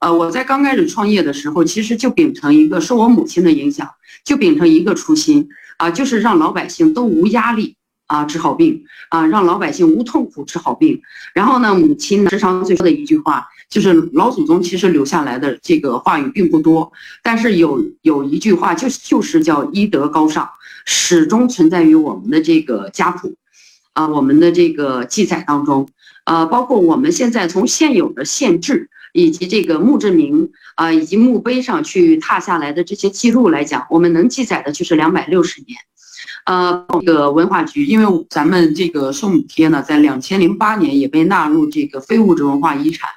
[0.00, 3.88] 呃，我在刚开始创业的时候，其实就秉承一个受我母亲的影响，
[4.22, 7.74] 就秉承一个初心，啊，就是让老百姓都无压力
[8.06, 11.00] 啊治好病，啊，让老百姓无痛苦治好病，
[11.34, 13.48] 然后呢，母亲时常最说的一句话。
[13.74, 16.92] 就是老祖宗其实留下来的这个话语并不多，
[17.24, 20.48] 但是有有一句话就就是叫医德高尚，
[20.86, 23.34] 始终存在于我们的这个家谱，
[23.94, 25.88] 啊，我们的这个记载当中，
[26.22, 35.76] 啊，包括我们现在从现有的县志以及这个墓志铭啊，以及墓碑上去踏下来的这些记录来讲，我们能记载的就是两百六十年，
[36.46, 43.10] 呃，这个文化局，因为咱们这个宋母贴呢，在两千零八年也被纳入这个非物质文化遗产。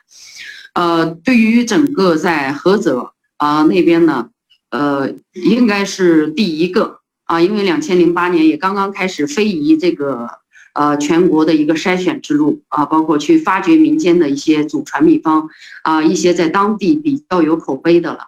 [0.78, 4.30] 呃，对于整个在菏泽啊那边呢，
[4.70, 10.30] 呃，应该是第一个啊，因为两千零八年也刚刚开始非遗这个
[10.76, 15.50] 呃全国的一个筛选之路啊，包括去发掘民间的一些祖传秘方
[15.82, 18.20] 啊，一些在当地比较有口碑的了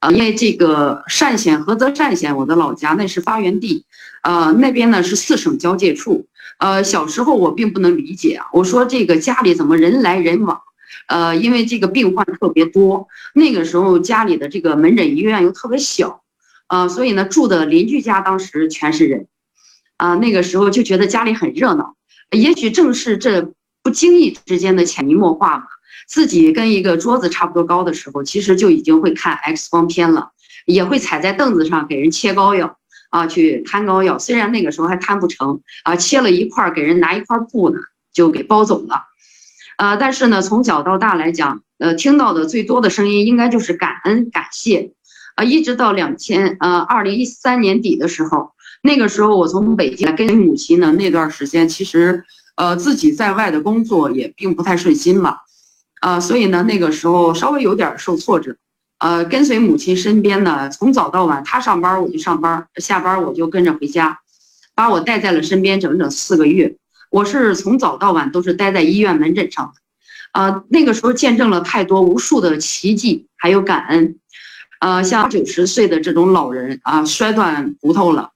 [0.00, 3.84] 啊，因为这个单县菏泽单县，我的老家那是发源地，
[4.24, 6.26] 呃，那边呢是四省交界处，
[6.58, 10.60] 呃，小时候我并不能理解啊，我说这个家里怎么人来人往。
[11.08, 16.22] 呃，因为这个病患特别多，那个时候家里的这个门诊医院又特别小，
[16.68, 19.26] 呃，所以呢住的邻居家当时全是人，
[19.96, 21.94] 啊，那个时候就觉得家里很热闹。
[22.30, 25.66] 也许正是这不经意之间的潜移默化吧，
[26.08, 30.30] 自己跟一个桌子差不多高的时候，其实就已经会看 X 光片了，
[30.64, 32.76] 也会踩在凳子上给人切膏药
[33.10, 34.18] 啊，去摊膏药。
[34.18, 37.78] 虽然那个时候还摊不成啊，切了一块给人拿一块布呢，
[38.12, 39.04] 就给包走了。
[39.78, 44.92] 呃，但是呢，从小到大来讲，呃，听到的最多的声音应该就是感恩感谢，
[45.34, 52.24] 啊，一直到两千呃二零一三年底的时候，那个时候我从北京来跟随母亲呢，那段时间其实
[52.56, 55.36] 呃自己在外的工作也并不太顺心嘛，
[56.00, 58.56] 啊，所以呢那个时候稍微有点受挫折，
[58.98, 64.18] 呃，跟随母亲身边呢，从早到晚，她上班我就上班，下班我就跟着回家，
[64.74, 66.76] 把我带在了身边整整四个月。
[67.10, 69.80] 我是从早到晚都是待在医院门诊上的，
[70.32, 74.18] 啊，那个时候见证了太多无数的奇迹，还有感恩，
[74.80, 78.30] 呃，像九十岁的这种老人啊，摔断骨头了，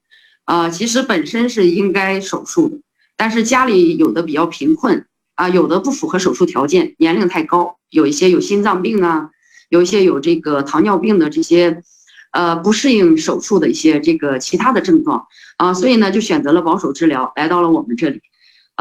[0.44, 2.78] 啊，其实本身是应该手术的，
[3.16, 5.04] 但是家里有的比较贫困
[5.35, 9.30] 啊，有的不符合手术条件，年龄太高，有一些有心脏病啊，
[9.68, 11.83] 有一些有这个糖尿病的这些，
[12.33, 15.26] 呃，不适应手术的一些这个其他的症状。
[15.56, 18.22] 啊，所以呢，就选择了保守治疗，来到了我们这里。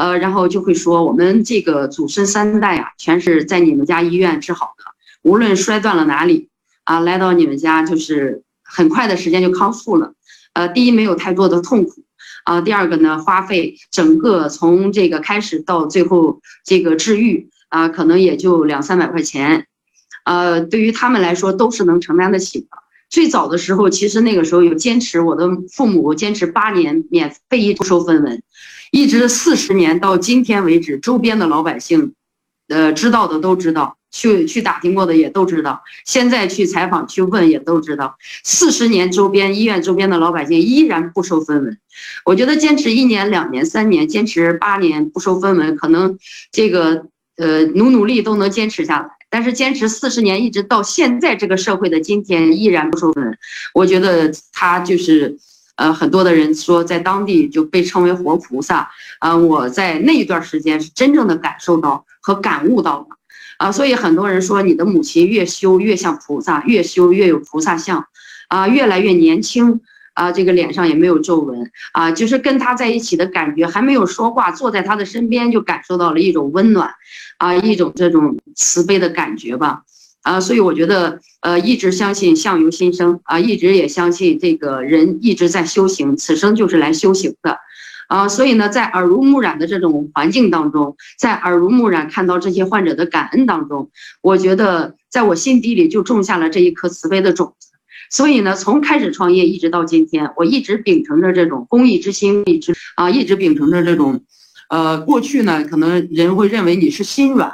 [0.00, 4.84] 呃，然后就会说我们这个祖孙三代啊，全是在你们家医院治好的，
[5.20, 6.48] 无论摔断了哪里
[6.84, 10.14] 啊，来到你们家就是很快的时间就康复了。
[10.54, 12.02] 呃，第一没有太多的痛苦
[12.44, 19.66] 啊，第二个呢，花费整个从这个开始到最后这个治愈啊，可能也就两三百块钱，
[20.24, 22.68] 呃，对于他们来说都是能承担得起的。
[23.10, 28.42] 最早的时候，其实那个时候有坚持，我的父母坚持八年免费不收分文。
[28.90, 32.12] 一直四十年到今天为止，周边的老百姓
[32.68, 38.16] 呃知道的都知道，去去打听过的也都知道，现在去采访去问也都知道。
[38.42, 41.78] 四十年周边医院周边的老百姓依然不收分文，
[42.24, 46.18] 我觉得坚持一年、两年、三年，坚持八年不收分文，可能
[46.50, 49.08] 这个呃努努力都能坚持下来。
[49.30, 53.38] 但是坚持四十年，一直到现在这个社会的今天，依然不收分文，
[53.72, 55.38] 我觉得他就是。
[55.80, 63.06] 呃，很多的人说在当地就被称为活菩萨啊，我在那一段时间是真正的感受到和感悟到了
[63.56, 68.04] 啊，所以很多人说你的母亲越修越像菩萨，越修越有菩萨相
[68.48, 69.80] 啊，越来越年轻
[70.12, 76.92] 啊，这个脸上也没有皱纹啊，就是跟他在一起的感觉，还没有说话，坐在他的身边就感受到了一种温暖
[77.38, 79.82] 啊，一种这种慈悲的感觉吧。
[80.22, 87.56] 啊，所以我觉得，呃，一直相信相由心生啊，一直也相信这个人一直在修行，此生就是来修行的，
[88.08, 93.90] 啊，所以呢，在耳濡目染的这种环境当中，在耳濡目染看到这些患者的感恩当中，
[94.20, 97.68] 我觉得在我心底里就种下了这一颗慈悲的种子。
[98.10, 104.22] 所以呢，从开始创业一直到今天，我一直秉承着这种公益之心，一直啊，一直秉承着这种，
[104.68, 107.50] 呃，过去呢，可能人会认为你是心软，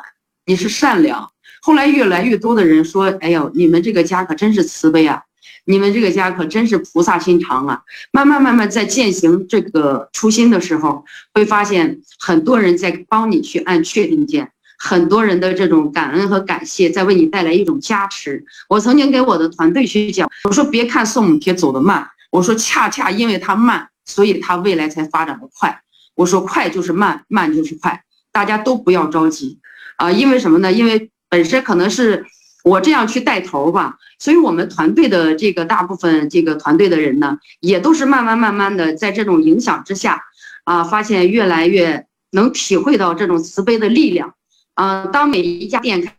[0.47, 1.31] 你是善良。
[1.63, 5.21] 后来越来越多的人说：“哎呦，你们这个家可真是慈悲啊！
[5.65, 7.83] 你们这个家可真是菩萨心肠啊！”
[8.13, 11.05] 慢慢慢慢在践行这个初心的时候，
[11.35, 14.49] 会发现很多人在帮你去按确定键，
[14.79, 18.45] 很多人的这种感恩和感谢在为你带来一种加持。
[18.69, 25.81] 我曾经给我的团队去讲，我说：“别看宋母贴走得慢，我说恰恰因为它慢，所以它未来才发展的快。
[26.15, 29.59] 我说快就是慢，慢就是快，大家都不要着急
[29.97, 30.13] 啊！
[30.13, 30.73] 因为什么呢？
[30.73, 32.25] 因为。”本身可能是
[32.65, 40.23] 我这样去带头吧，所以我们团队的这个大部分这个团队的人呢，也都是慢慢慢慢的在这种影响之下，
[40.65, 44.35] 啊，发现越来越能体会到这种慈悲的力量，
[44.75, 46.13] 啊，当每一家店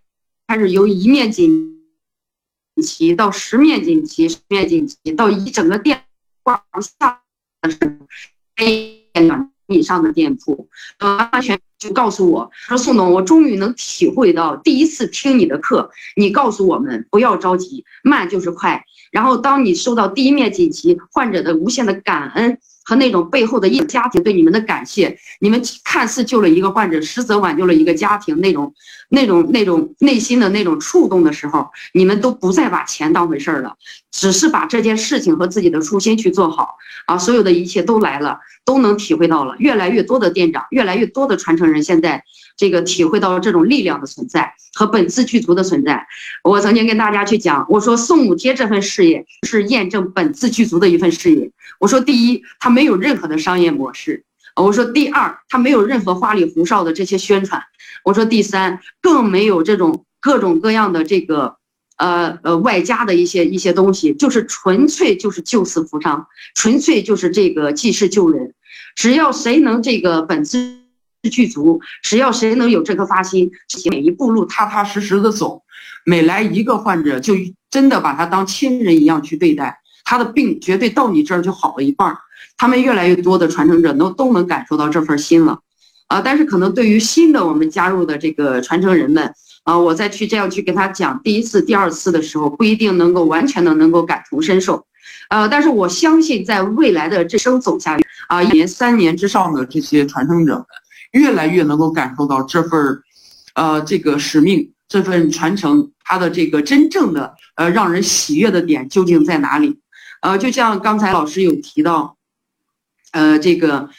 [0.47, 1.81] 开始由一面锦
[2.81, 6.03] 旗到十面锦旗，十面锦旗到一整个店
[6.43, 7.21] 挂不下
[7.61, 11.59] 的时候，两以上的店铺，呃完全。
[11.77, 18.83] 就告诉我说：“宋总，我终于能体会到，第一次听你的课，你告诉我们不要着急，慢就是快。
[19.11, 22.57] 然后当你收到第一面锦旗，患者的无限的感恩。”
[22.87, 28.73] 和那种背后的一家庭对你们的感谢，你们看似救了一个患者，实则挽救了一个家庭，那种、
[29.09, 33.75] 那种、那种内心的那种触动的时候，你们都不再把钱当回事儿了，
[34.09, 36.77] 只是把这件事情和自己的初心去做好
[37.07, 37.17] 啊！
[37.17, 39.53] 所有的一切都来了，都能体会到了。
[39.59, 42.23] 越来越多的店长，越来越多的传承人，现在。
[42.57, 46.07] 这个体会到了这种力量的存在和本自具足的存在，
[46.43, 51.51] 我曾经跟大家去讲，我说宋母贴这份事业是验证本自具足的一份事业。
[51.79, 54.23] 我说第一，它没有任何的商业模式；
[54.55, 57.61] 我说第二，它没有任何花里胡哨的这些宣传；
[58.03, 61.57] 我说第三，更没有这种各种各样的这个
[61.97, 68.55] 呃呃外加的一些一些东西，就是纯粹就是救死扶伤，纯粹就是这个济世救人。
[68.95, 70.86] 只要谁能这个本自。
[71.29, 73.51] 具足，只要谁能有这颗发心，
[73.91, 75.61] 每一步路踏踏实实的走，
[76.05, 77.33] 每来一个患者，就
[77.69, 82.17] 真的把他当亲人一样去对待，他的病绝对到你这儿就好了一半。
[82.59, 85.59] 他们越来越多的传承者都都能感受到这份心了，
[86.07, 86.19] 啊！
[86.19, 89.31] 但是可能对于新的我们加入的这个传承人们，
[89.63, 94.83] 啊，我再去这样去跟他讲第一次、第二次的时候，不一定能够完全的能够感同身受，
[95.29, 100.65] 呃，但是我相信在未来的这生走下去，啊，一年、三年之上的这些传承者们。
[101.11, 103.01] 越来越能够感受到这份，
[103.55, 109.79] 呃，这个使命，这份传承，它的这个真正的呃让人喜悦的点究竟在哪里？
[110.21, 112.17] 呃，就像刚才老师有提到，
[113.11, 113.89] 呃，这个，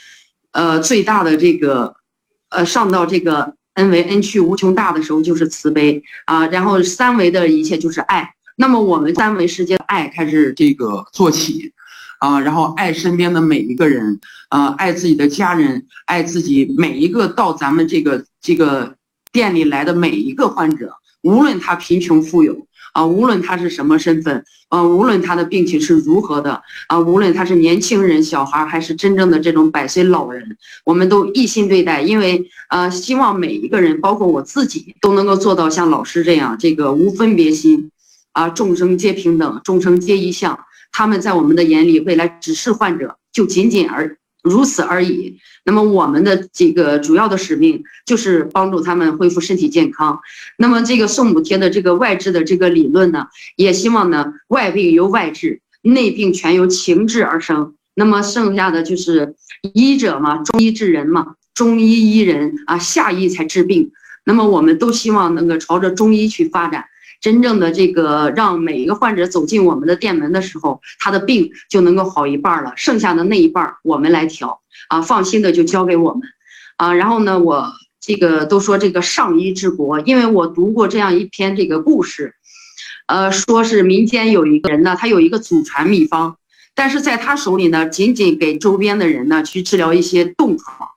[0.53, 1.97] 呃，最大的这个，
[2.51, 8.35] 呃，上到这个 n 为 n 去无穷大的时候就是慈悲啊，然后三维的一切就是爱。
[8.57, 11.73] 那么我们三维世界的爱开始这个做起。
[12.19, 18.95] 啊，然后爱身边的每一个人，啊，爱自己的家人，爱自己每一个到咱们这个这个
[19.33, 20.93] 店里来的每一个患者，
[21.23, 37.91] 无论他贫穷富有，啊，无论他是什么身份，啊，无论他的病情是如何的，啊，无论他是年轻人、小孩还是真正的这种百岁老人，我们都一心对待，因为呃，希望每一个人，包括我自己，都能够做到像老师这样，这个无分别心，
[38.33, 40.59] 啊，众生皆平等，众生皆一相。
[40.93, 45.39] 他们在我们的眼里，未来只是患者，就仅仅而如此而已。
[45.65, 50.19] 那么我们的这个主要的使命就是帮助他们恢复身体健康。
[50.57, 53.27] 那么这个宋补贴的这个外治的这个理论呢，
[53.57, 57.75] 也希望呢外病由外治，内病全由情治而生。
[57.95, 59.35] 那么剩下的就是
[59.75, 63.91] 医者嘛，中医治人嘛，中医医人啊，下医才治病。
[64.25, 66.85] 那么我们都希望能够朝着中医去发展，
[67.21, 76.23] 真正的这个让每一个患者走进我们的店门的时候，他的病就能够好一半了，剩下的那一半我们来调啊，放心的就交给我们
[76.77, 76.95] 啊。
[76.95, 82.35] 然后呢，我这个都说这个上医治国，因为我读过这样一篇这个故事，
[83.07, 86.37] 呃，说是民间有一个人呢，他有一个祖传秘方。
[86.75, 90.89] 但是在他手里呢，仅仅给周边的人呢去治疗一些冻疮，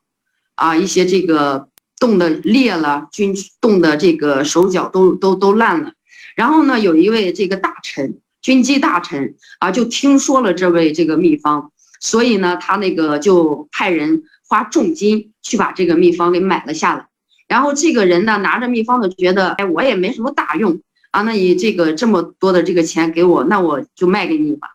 [0.54, 1.68] 啊，一些这个
[2.00, 5.94] 冻的裂了，菌冻的这个手脚都都都烂了。
[6.36, 17.08] 然后呢，有一位这个大臣，军机大臣啊，就听说了这位这个秘方，所以呢，他那个就派人花重金去把这个秘方给买了下来。
[17.48, 20.80] 然后这个人呢，拿着秘方呢，觉得哎，我也没什么大用
[21.12, 24.70] 啊，那你这个这么多的这个钱给我，那我就卖给你吧。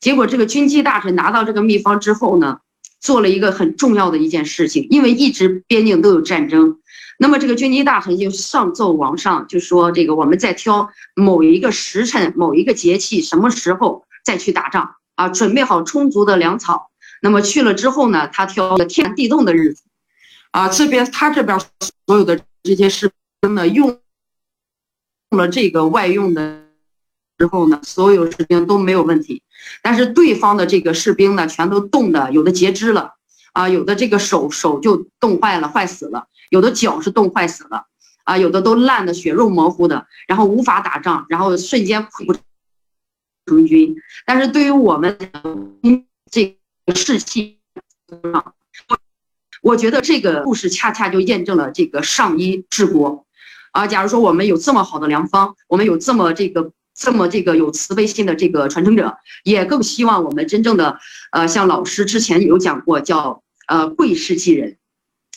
[0.00, 2.60] 结果，这个军机大臣拿到这个秘方之后呢，
[3.00, 6.79] 做了一个很重要的一件事情，因为一直边境都有战争，
[7.22, 15.28] 那么这个军机大臣就上奏王上，就说这个我们在挑某一个时辰、某一个节气，什么时候再去打仗啊？
[15.28, 16.90] 准备好充足的粮草。
[17.20, 19.82] 那么去了之后呢，他挑了天寒地冻的日子，
[20.50, 21.60] 啊，这边他这边
[22.06, 23.10] 所有的这些士
[23.42, 23.98] 兵呢，用
[25.28, 26.62] 用了这个外用的
[27.36, 29.42] 之后呢，所有士兵都没有问题。
[29.82, 33.12] 但是对方的这个士兵呢，全都冻的，有的截肢了，
[33.52, 37.86] 啊，有的这个手手就冻坏了，坏死了；有的脚是冻坏死了，
[38.24, 42.34] 啊，有的都烂的血肉模糊的，然后无法打仗，然后瞬间溃不
[43.46, 43.96] 成军。
[44.26, 45.16] 但是对于我们
[46.30, 47.58] 这个士气，
[49.62, 53.24] 我觉得这个故事恰恰就验证了这个上医治国，
[53.72, 56.72] 啊，假如说我们有这么好的良方，我们有这么这个。
[56.92, 60.98] 这么这个有慈悲心的这个传承者，也更希望我们真正的，
[61.32, 64.76] 呃，像老师之前有讲过，叫呃贵士济人，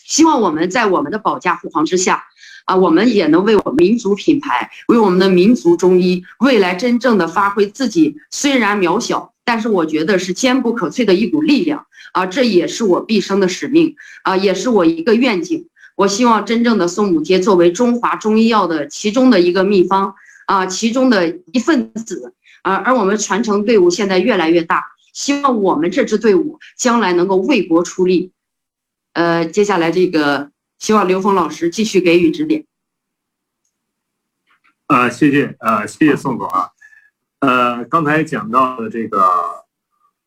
[0.06, 2.24] 希望我们在我们的保驾护航之下，
[2.66, 15.68] 啊，我们也能为我民族品牌，为我们的民族中医未来真正的发挥自己，虽然渺小，但是我觉得是坚不可摧的一股力量啊，这也是我毕生的使命啊，也是我一个愿景。
[15.96, 20.14] 我希望真正的松母贴作为中华中医药的其中的一个秘方。
[20.46, 22.34] 啊，其中的一份子，
[22.64, 24.84] 而而我们传承队伍现在越来越大，
[25.14, 28.34] 希望我们这支队伍将来能够为国出力。
[29.14, 32.66] 呃，接下来这个希望刘峰老师继续给予指点。
[34.88, 36.70] 啊，谢谢啊，谢谢宋总啊。
[37.40, 39.24] 呃，刚才讲到的这个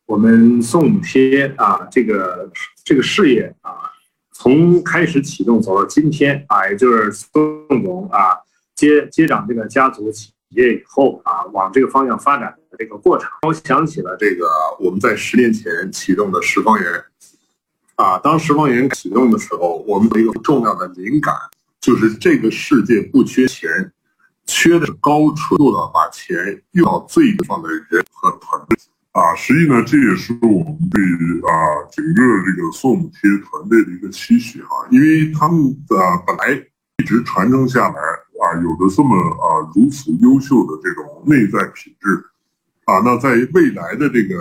[0.07, 2.51] 我们宋母贴啊，这个
[2.85, 3.93] 这个事业啊，
[4.33, 8.39] 从开始启动走到今天啊，也就是宋总啊。
[8.75, 14.47] 接接掌这个家族企业以后啊，往这个方向发展的这个过程，我想起了这个
[14.79, 17.05] 我们在十年前启动的十方园，
[17.97, 21.35] 啊，当时方园启动的时候，我们的一个重要的灵感
[21.81, 23.69] 就是这个世界不缺钱，
[24.47, 28.79] 缺的是高纯度的把钱用到最地方的人和团队。
[29.13, 31.03] 啊，实际呢，这也是我们对
[31.49, 31.51] 啊
[31.91, 36.53] 整个这个宋母贴团队的一个期许啊，因为他们的本来
[36.99, 37.95] 一直传承下来。
[38.39, 42.23] 啊，有着这么啊如此优秀的这种内在品质，
[42.85, 44.37] 啊，那在未来的这个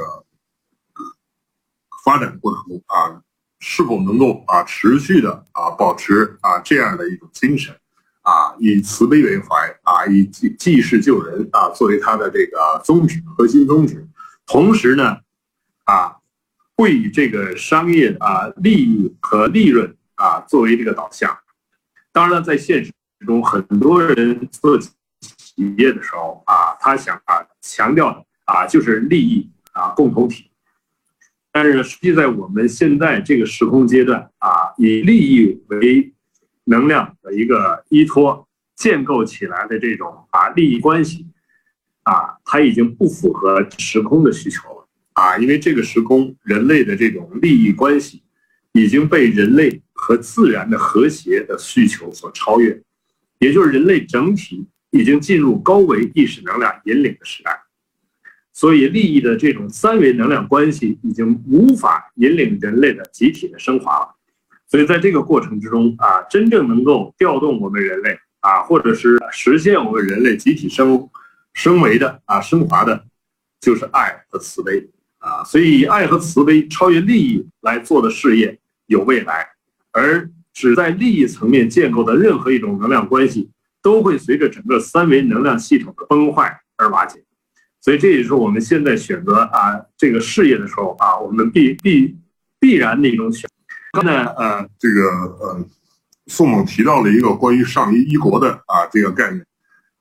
[2.03, 3.23] 发展过程中啊，
[3.67, 7.75] 是否能够啊持续的啊保持啊这样的一种精神，
[8.21, 9.47] 啊，以慈悲为怀
[9.81, 14.07] 啊，以济济世救人啊作为他的这个宗旨核心宗旨，
[14.45, 15.17] 同时呢，
[15.85, 16.15] 啊，
[16.77, 21.35] 会以这个商业啊利益和利润啊作为这个导向，
[22.13, 22.91] 当然了，在现实。
[23.25, 24.91] 中很多人做企
[25.79, 30.51] 业的时候啊，他想啊强调的啊就是利益啊共同体，
[31.55, 36.11] 但是呢实际在我们现在这个时空阶段啊，以利益为
[36.65, 38.45] 能量的一个依托
[38.75, 41.25] 建构起来的这种啊利益关系
[42.03, 48.21] 啊，它已经不符合时空的需求了啊，因为这个时空人类的这种利益关系
[48.73, 52.77] 已经被人类和自然的和谐的需求所超越。
[53.39, 57.57] 也就是人类整体已经进入高维意识能量引领的时代，
[58.55, 64.15] 所以利益的这种三维能量关系已经无法引领人类的集体的升华了。
[64.65, 71.07] 所以在这个过程之中啊，真正能够调动我们人类啊，或者是实现我们人类集体升
[71.53, 73.05] 升维的啊升华的，
[73.59, 75.43] 就是爱和慈悲啊。
[75.43, 79.49] 所以以爱和慈悲超越利益来做的事业有未来，
[79.91, 80.31] 而。
[80.57, 83.49] 只在利益层面建构的任何一种能量关系，
[83.81, 87.21] 都会随着整个三维能量系统的崩坏而瓦解。
[87.85, 92.17] 所以这也是我们现在选择啊这个事业的时候啊，我们必必
[92.59, 93.47] 必然的一种选。
[93.91, 95.01] 刚才呃，这个
[95.39, 95.63] 呃，
[96.25, 99.45] 宋猛提到了一个关于上一一国的啊这个概念，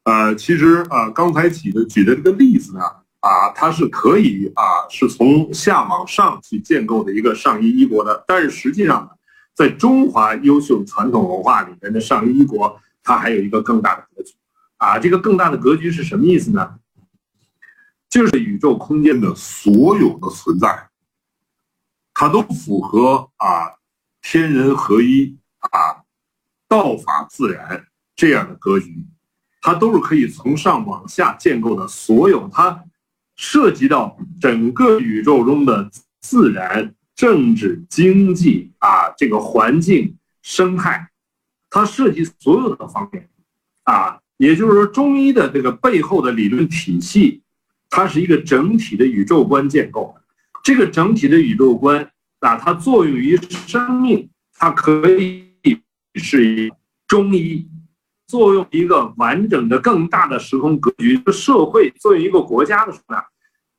[0.05, 2.81] 呃，其实啊刚才举的举的这个例子呢，
[3.21, 9.07] 啊，它是可以啊是从下往上去建构的一个上一一国的，但是实际上，
[9.55, 14.33] 在中华优秀传统文化里面的上一一国，它还有一个更大的格局，
[14.79, 16.77] 啊，这个更大的格局是什么意思呢？
[18.15, 20.89] 就是宇宙空间的所有的存在，
[22.15, 23.75] 它都符合啊
[24.23, 26.05] 天人合一啊
[26.69, 27.85] 道法自然
[28.15, 29.05] 这样的格局，
[29.61, 31.89] 它都是可以从上往下建构的。
[31.89, 32.85] 所有它
[33.35, 35.91] 涉及到整个宇宙中的
[36.21, 41.11] 自然、政治、经济啊这个环境生态，
[41.69, 43.29] 它涉及所有的方面
[43.83, 47.41] 啊，也就是说中医的这个背后的理论体系。
[47.97, 50.13] 它是一个整体的宇宙观建构，
[50.65, 52.05] 这个整体的宇宙观
[52.41, 53.37] 啊，它作用于
[53.69, 55.45] 生命，它可以
[56.17, 56.73] 是以
[57.07, 57.65] 中医
[58.27, 63.23] 作用一个完整的更大的时空格局，社会作为一个国家的时候呢，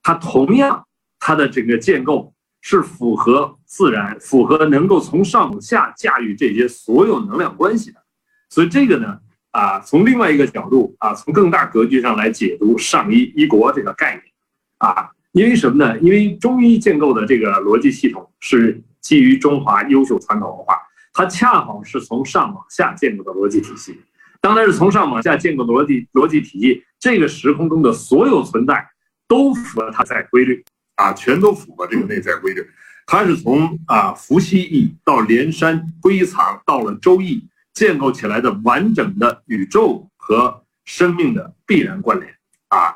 [0.01, 0.87] 它同样
[1.19, 8.01] 它的整个建构是符合自然，符合能够从上往下驾驭这些所有能量关系的，
[8.49, 9.19] 所以这个呢。
[9.55, 14.23] 啊，从另外一个角度啊，从更大格局上来解读上医一国这个概念，
[14.79, 15.97] 啊，因为什么呢？
[15.99, 20.75] 因为中医建构的这个逻辑系统是基于中华优秀传统文化，
[21.13, 23.97] 它恰好是从上往下建构的逻辑体系。
[24.41, 28.85] 当然是从上往下建构逻辑逻辑体系，这个时空中的所有存在
[29.25, 30.61] 都符合它在规律
[30.95, 32.61] 啊，全都符合这个内在规律。
[33.05, 37.47] 它是从啊伏羲易到连山归藏，到了周易。
[37.75, 42.33] 建构起来的完整的宇宙和生命的必然关联
[42.69, 42.95] 啊，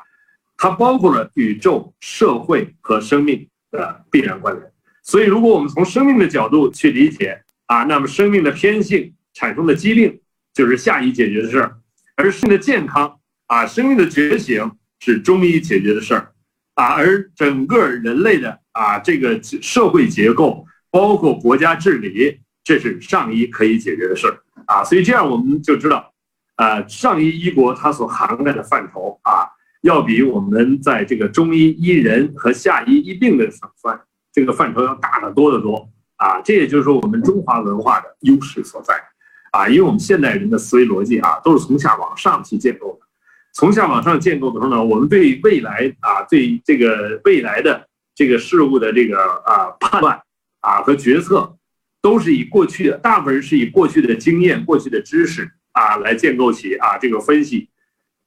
[0.56, 4.72] 它包括了宇宙、社会和生命的必然关联。
[5.02, 10.20] 所以，如果我们从生命的角度去理解啊，那么生命的偏性产生的机灵
[10.54, 11.78] 就是下医解决的事儿，
[12.16, 14.70] 而生命的健康啊，生命的觉醒
[15.00, 16.32] 是中医解决的事儿
[16.74, 24.42] 啊，而整个人类的啊这个社会结构，包括国家治理，这是上医可以解决的事儿。
[24.70, 26.12] 啊，所以这样我们就知道，
[26.54, 29.50] 呃，上医医国它所涵盖的范畴啊，
[29.82, 33.50] 要比我们在这个中医医人和下医医病的
[33.82, 34.00] 范
[34.32, 36.40] 这个范畴要大得多得多啊。
[36.42, 38.94] 这也就是说我们中华文化的优势所在
[39.50, 43.06] 啊，因为我们现代人的思维逻辑啊，都是从下往上去建构的，
[43.52, 50.22] 从下往上建构的时候呢，我们对未来啊，对这个未来的这个事物的这个啊判断
[50.60, 51.56] 啊和决策。
[52.02, 57.68] 都是以过去的，大部分人是以过去的经验、过去的知识啊来建构起啊这个分析，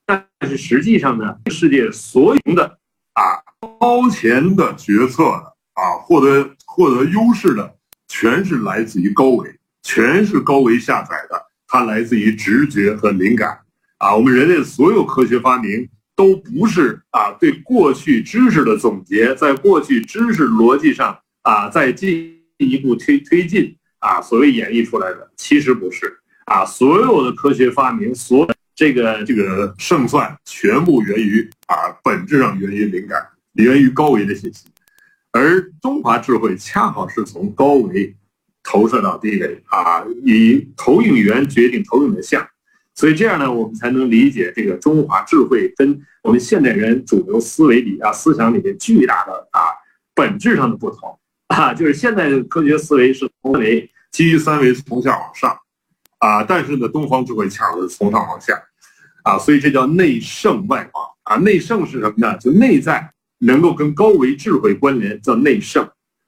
[0.06, 2.78] 但是实际上呢，世界所有的
[3.14, 7.76] 啊超前的决策的啊获得获得优势的，
[8.08, 13.60] 全是来自于高维，全是高维下载的，它来自于直觉和灵感
[13.98, 14.16] 啊。
[14.16, 22.43] 我们人类所有科学发明都不是啊对过去知识的总结，在过去知识逻辑上啊在进。
[22.64, 34.66] 一步推推进啊，所谓演绎出来的，其实不是啊，所有的科学发明，所这个这个胜算，全部源于啊，本质上源于灵感，源于高维的信息，
[35.32, 38.16] 而中华智慧恰好是从高维
[38.64, 42.46] 投射到低维啊，以投影源决定投影的像，
[42.96, 49.60] 所以这样呢，我们才能理解这个中华智慧跟我们现代人主流思维里啊思想里面巨大的啊
[50.16, 51.18] 本质上的不同。
[51.54, 55.56] 啊，就是现在的科学思维是从维基于三维从下往上，
[56.18, 58.60] 啊，但是呢，东方智慧强的是从上往下，
[59.24, 61.36] 啊，所以这叫内圣外王啊。
[61.38, 62.36] 内圣是什么呢？
[62.40, 63.08] 就内在
[63.40, 65.86] 能够跟高维智慧关联，叫内圣；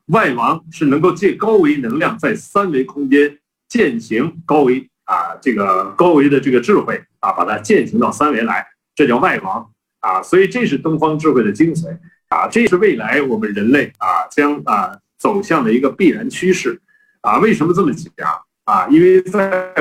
[0.08, 3.36] 外王是能够借高维能量在三维空间
[3.68, 8.64] 践行高维啊，这个高维的这个智慧啊，把它践行到三维来，
[8.94, 9.68] 这叫外王
[10.02, 10.22] 啊。
[10.22, 11.98] 所以这是东方智慧的精髓
[12.28, 14.96] 啊，这是未来我们人类啊将啊。
[15.18, 16.80] 走向的一个必然趋势，
[17.22, 18.28] 啊，为什么这么讲
[18.66, 18.88] 啊？
[18.88, 19.74] 因为在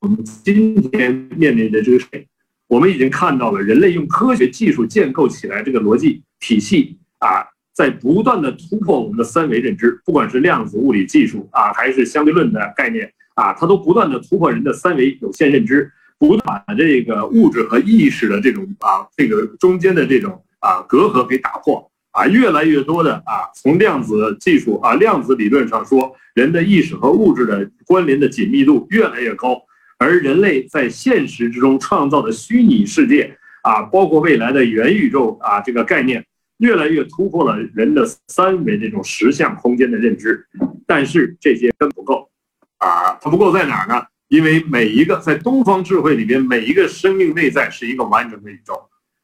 [0.00, 2.24] 我们今天面临的这个，
[2.68, 21.90] 我们已经看到了人类用科学技术建构起来这个逻辑体系啊，在不断的突破我们的三维认知，不管是量子物理技术啊，还是相对论的概念啊，它都不断的突破人的三维有限认知，不断把这个物质和意识的这种啊，这个中间的这种啊隔阂给打破。
[22.16, 29.60] 啊，越来越多的啊，从量子技术啊，量子理论上说，人的意识和物质的关联的紧密度越来越高，
[29.98, 36.24] 而人类在现实之中创造的虚拟世界啊，包括未来的元宇宙啊，这个概念
[36.56, 40.46] 越来越突破了人的三维这种实相空间的认知，
[40.86, 42.30] 但是这些根不够
[42.78, 44.02] 啊，它不够在哪儿呢？
[44.28, 48.74] 因为每一个在东方智慧里边，每一个生命内在是一个完整的宇宙，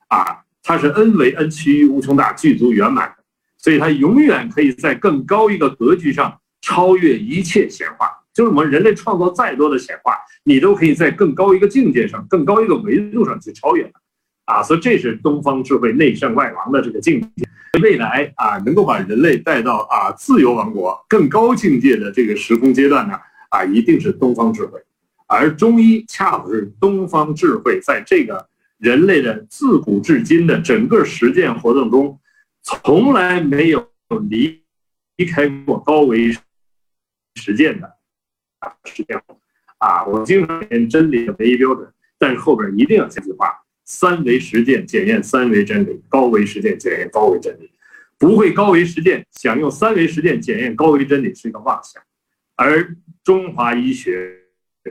[0.08, 3.12] 啊，它是 n 为 n 趋于无穷大、具足圆满，
[3.58, 8.08] 所以它永远可以在更高一个格局上超越一切显化。
[8.32, 13.84] 就是我们人类创造再多的显化，你都可以在更高一个境界上、更高一个维度上去超越
[14.46, 17.46] 它，啊，所以这是东方智慧内圣外王的这个境界。
[17.82, 23.18] 未来啊，能够把人类带到啊自由王国更高境界的这个时空阶段呢，
[23.50, 24.80] 啊，一定是东方智慧。
[25.26, 28.46] 而中医恰好是东方智慧在这个
[28.82, 32.18] 人类的自古至今的整个实践活动中，
[32.62, 33.88] 从来没有
[34.28, 34.64] 离
[35.16, 36.32] 离开过高维
[37.36, 37.96] 实践的
[38.84, 39.16] 实践。
[39.78, 43.52] 啊，我经常言真理的唯一标准，但是后边一定要加句话：
[43.84, 47.70] 三维实践检验三维真理，高维实践检验高维真理。
[48.18, 52.02] 不会高维实践，想用三维实践检验高维真理是一个妄想。
[52.56, 54.40] 而中华医学。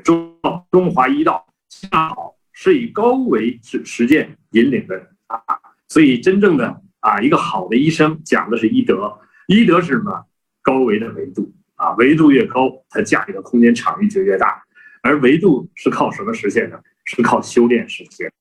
[0.05, 0.39] 中
[0.71, 2.33] 中华医道恰好
[2.63, 4.95] 是以高维实实践引领的
[5.25, 5.39] 啊，
[5.87, 10.27] 所以真正的啊一个好的医生讲的是医德，医德是什么？
[10.61, 14.61] 高维的维度啊，维度越高，它驾驭的空间场域就越大。
[15.01, 16.79] 而维度是靠什么实现的？
[17.05, 18.31] 是靠修炼实现，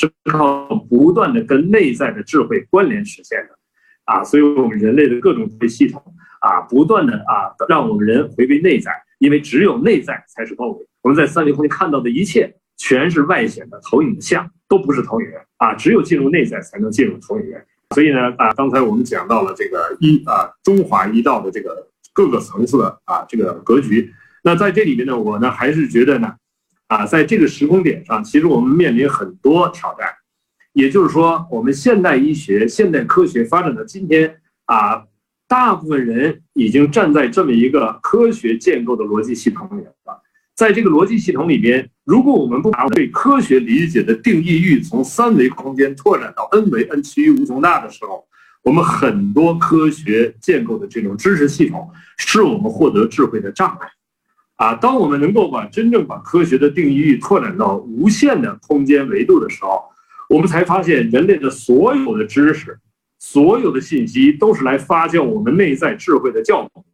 [0.00, 3.58] 是靠不断的跟内在的智慧关联实现的
[4.06, 4.24] 啊。
[4.24, 6.02] 所以我们人类的各种系统
[6.40, 8.90] 啊，不断的啊，让我们人回归内在。
[9.18, 15.74] 因为只有内在才是高维，我们在三维空间看到的一切全是外显的投影像，都不是投影源啊！
[15.74, 17.66] 只有进入内在才能进入投影源。
[17.94, 24.12] 所以呢，啊，刚才我们讲到了这个一啊中华一道的这个各个层次的啊这个格局。
[24.42, 26.34] 那在这里面呢，我呢还是觉得呢，
[26.88, 30.08] 啊，在这个时空点上，其实我们面临很多挑战。
[30.72, 35.04] 也就是说，我们现代医学、现代科学发展到今天啊。
[35.48, 40.20] 大部分人已经站在这么一个科学建构的逻辑系统里了，
[40.56, 48.26] 在这个逻辑系统里边，如果我们不把对科学理解的定义域从三维空间拓展到 n 维 n 趋于无穷大的时候，
[48.62, 53.86] 我们很多科学建构的这种知识系统是我们获得智慧的障碍。
[54.54, 59.82] 啊，当我们能够把真正把科学的定义域拓展到无限的空间维度的时候，
[60.30, 62.78] 我们才发现人类的所有的知识。
[63.18, 66.84] 所有的信息都是来发酵我们内在智慧的酵母，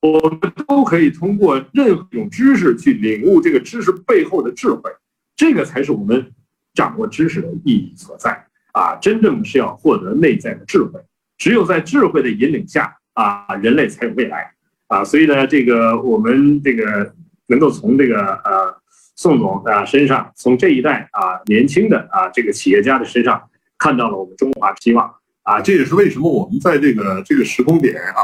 [0.00, 4.90] 我们都可以通过任何一种知识去领悟这个知识背后的智慧，
[5.34, 6.32] 这个才是我们
[6.74, 8.96] 掌握知识的意义所在啊！
[8.96, 11.00] 真正是要获得内在的智慧，
[11.38, 14.52] 只有在智慧的引领下啊，人类才有未来
[14.88, 15.02] 啊！
[15.04, 17.14] 所以呢，这个我们这个
[17.46, 18.76] 能够从这个呃
[19.16, 23.42] 宋总啊身上，从这一代啊年轻的啊这个企业家的身上。
[23.78, 28.22] 看到了我们中华希望啊，这也是为什么我们在这个这个时空点啊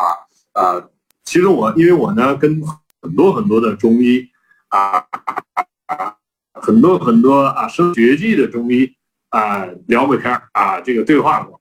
[0.55, 0.89] 啊，
[1.25, 2.61] 其实我因为我呢跟
[3.01, 4.29] 很多很多的中医
[4.69, 5.05] 啊，
[6.55, 8.93] 很多很多啊生绝技的中医
[9.31, 11.61] 啊聊过天啊，这个对话过，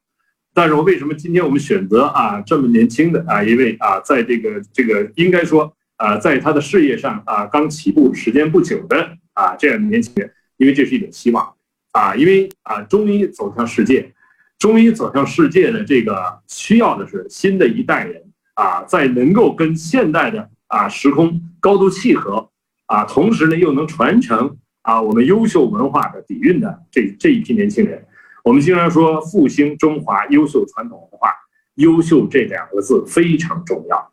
[0.54, 11.54] 但是我为什么今天我们选择啊这么年轻的啊一位啊，在这个这个应该说啊，在他的事业上啊刚起步时间不久的啊这样的年轻人，因为这是一种希望。
[11.94, 14.14] 啊，因为啊，中医走向世界，
[14.58, 22.50] 中医走向世界的这个需要的是新的一代人啊，在能够跟现代的啊时空高度契合
[22.86, 28.06] 啊，同时呢又能传承啊我们优秀文化的底蕴的这这一批年轻人。
[28.44, 31.30] 我们经常说复兴中华优秀传统文化，
[31.76, 34.12] 优秀这两个字非常重要。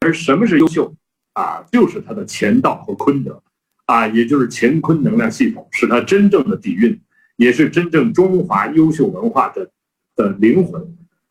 [0.00, 0.94] 而什么是优秀
[1.32, 1.64] 啊？
[1.72, 3.42] 就是它的乾道和坤德
[3.86, 7.00] 啊，也就是乾坤能量系统，是它真正的底蕴。
[7.36, 9.68] 也是真正中华优秀文化的
[10.14, 10.80] 的灵魂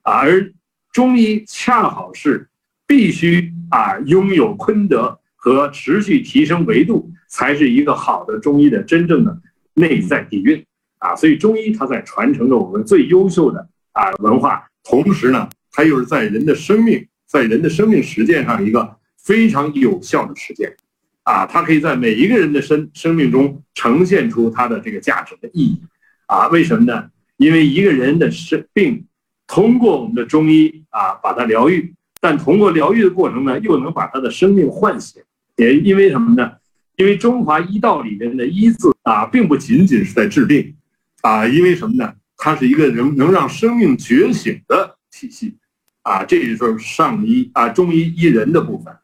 [0.01, 0.51] 啊，而
[0.91, 2.47] 中医恰好是
[2.85, 9.41] 必须啊拥有坤德和持续提升维度，才是一个好的中医的真正的
[9.73, 10.63] 内在底蕴
[10.99, 11.15] 啊。
[11.15, 20.75] 所以中医它在传承着我们最优秀的啊文化，同时呢，它又是在人的生命在人的生命实践上一个非常有效的实践
[21.23, 25.81] 啊，它可以在每一个人的生生命中呈现出它的这个价值的意义。
[26.25, 27.09] 啊，为什么呢？
[27.37, 29.05] 因为一个人的生病，
[29.51, 35.21] 通过我们的中医啊，把它疗愈，但通过疗愈的过程呢，又能把他的生命唤醒。
[35.57, 36.53] 也因为什么呢？
[36.95, 40.73] 因为中华医道里面的“医”字啊，并不仅仅是在治病，
[41.21, 42.13] 啊，因为什么呢？
[42.37, 45.57] 它是一个能能让生命觉醒的体系，
[46.03, 48.95] 啊，这就是上医啊，中医医人的部分，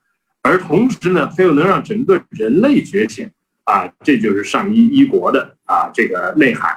[0.41, 3.29] 而同时呢，它又能让整个人类觉醒，
[3.65, 6.71] 啊，这就是上医医国的啊这个内涵。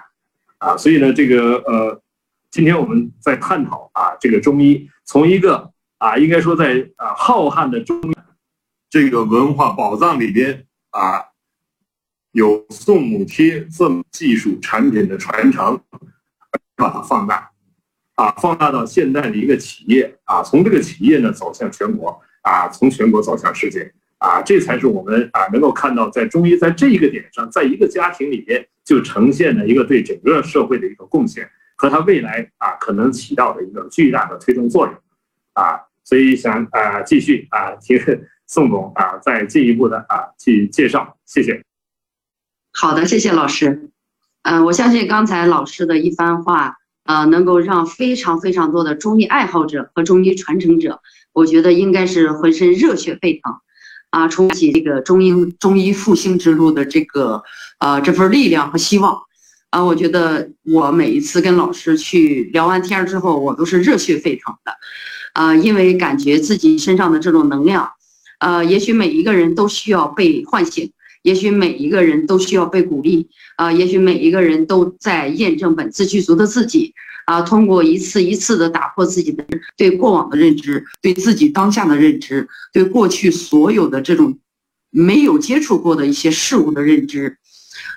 [0.58, 2.02] 啊，所以呢，这个呃，
[2.50, 8.00] 今天我们在探讨啊，这个中医从一个啊，应该说在啊浩瀚的中
[8.90, 11.22] 这个文化宝藏里边啊，
[12.32, 15.80] 有宋母贴这么技术产品的传承，
[16.74, 17.52] 把它放大，
[18.16, 31.48] 啊，放大到现代的一个企业啊，从这个企业呢走向全国啊，从全国走向世界啊，这才是我们啊能够看到在中医在这一个点上，在一个家庭里边就呈现了一个对整个社会的一个贡献。
[31.80, 34.94] 和它未来啊可能起到的一个巨大的推动作用
[35.54, 37.98] 啊，所以想啊继续啊听。
[38.52, 41.62] 宋总啊，再进一步的啊去介绍，谢谢。
[42.72, 43.90] 好的，谢谢老师。
[44.42, 51.00] 嗯，我相信刚才老师的一番话，呃，能够让非常非常多的中医爱好者和中医传承者，
[51.32, 53.60] 我觉得应该是浑身热血沸腾，
[54.10, 57.44] 啊，重启这个中医中医复兴之路的这个
[57.78, 59.16] 呃这份力量和希望。
[59.70, 64.72] 啊，我觉得我每一次跟老师去聊完天之后，我都是热血沸腾的，
[65.32, 67.88] 啊，因为感觉自己身上的这种能量。
[68.40, 70.90] 呃，也许每一个人都需要被唤醒，
[71.22, 76.92] 也许每一个人都需要被鼓励，啊，也许每一个人都在验证本自具足的自己，
[77.26, 79.44] 啊，通过一次一次的打破自己的
[79.76, 84.38] 对过往的认知，对自己当下的认知，对过去所有的这种
[84.90, 87.36] 没有接触过的一些事物的认知，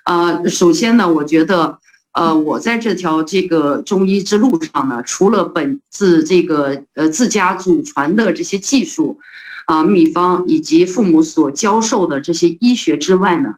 [0.04, 1.80] 啊，首先呢，我觉得，
[2.14, 9.20] 呃，我在这条这个中医之路上呢，除了本自这个呃自家祖传的这些技术。
[9.66, 13.54] 啊，秘方以及父母所教授的这些医学之外呢，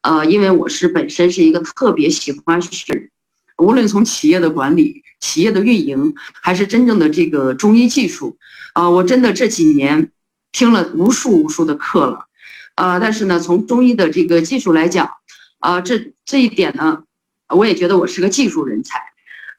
[0.00, 3.10] 呃，因为我是本身是一个特别喜欢学，
[3.58, 8.38] 无论从企业的管理、企业的运营，还是真正的这个中医技术，
[8.72, 10.10] 啊，我真的这几年
[10.50, 12.24] 听了无数无数的课了，
[12.76, 15.10] 啊，但是呢，从中医的这个技术来讲，
[15.60, 17.04] 啊，这这一点呢，
[17.48, 19.00] 我也觉得我是个技术人才。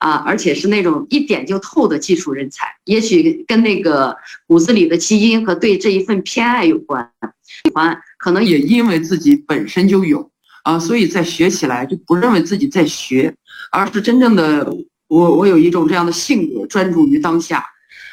[0.02, 7.08] 啊，而且是那种一点就透的技术人才，也许跟那个骨子里的基因和对这一份偏爱有关。
[7.46, 10.32] 喜欢可能也因为自己本身就有
[10.64, 13.32] 啊，所以在学起来就不认为自己在学，
[13.72, 14.76] 而是真正的
[15.08, 17.64] 我，我有一种这样的性格，专注于当下。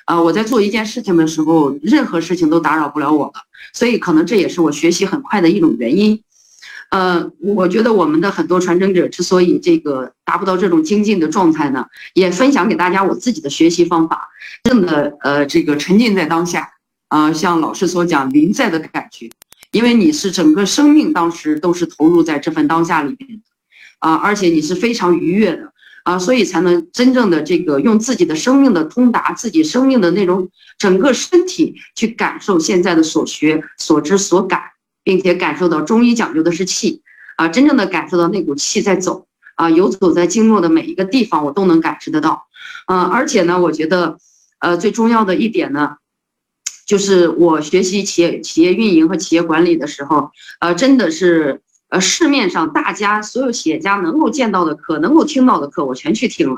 [0.05, 3.41] 啊，我在做一件事情的时候，任何事情都打扰不了我了，
[3.72, 6.22] 所以可能这也是我学习很快的一种原因。
[6.91, 11.84] 呃，我觉得我们的很多传承者之所以这个达不到这种精进的状态呢，
[12.14, 14.28] 也分享给大家我自己的学习方法，
[14.64, 16.66] 真的呃，这个沉浸在当下
[17.09, 19.28] 啊，像老师所讲临在的感觉，
[19.72, 23.43] 因为你是整个生命当时都是投入在这份当下里边
[23.99, 25.70] 啊，而且你是非常愉悦的
[26.05, 34.62] 啊，所以才能真正的这个用自己的生命的通达，自己生命的那种整个身体去感受现在的所学、所知、所感。
[35.09, 37.00] 并且感受到中医讲究的是气
[37.36, 42.46] 啊，真正的感受到那股气在走啊，游走在经络的每一个地方，我都能感知得到。
[42.88, 44.18] 嗯，而且呢，我觉得，
[44.59, 45.96] 呃，最重要的一点呢，
[46.86, 50.30] 就是我学习企业企业运营和企业管理的时候，
[50.61, 56.56] 呃，真的是呃市面上大家所有企业家能够见到的课，能够听到的课，我全去听了。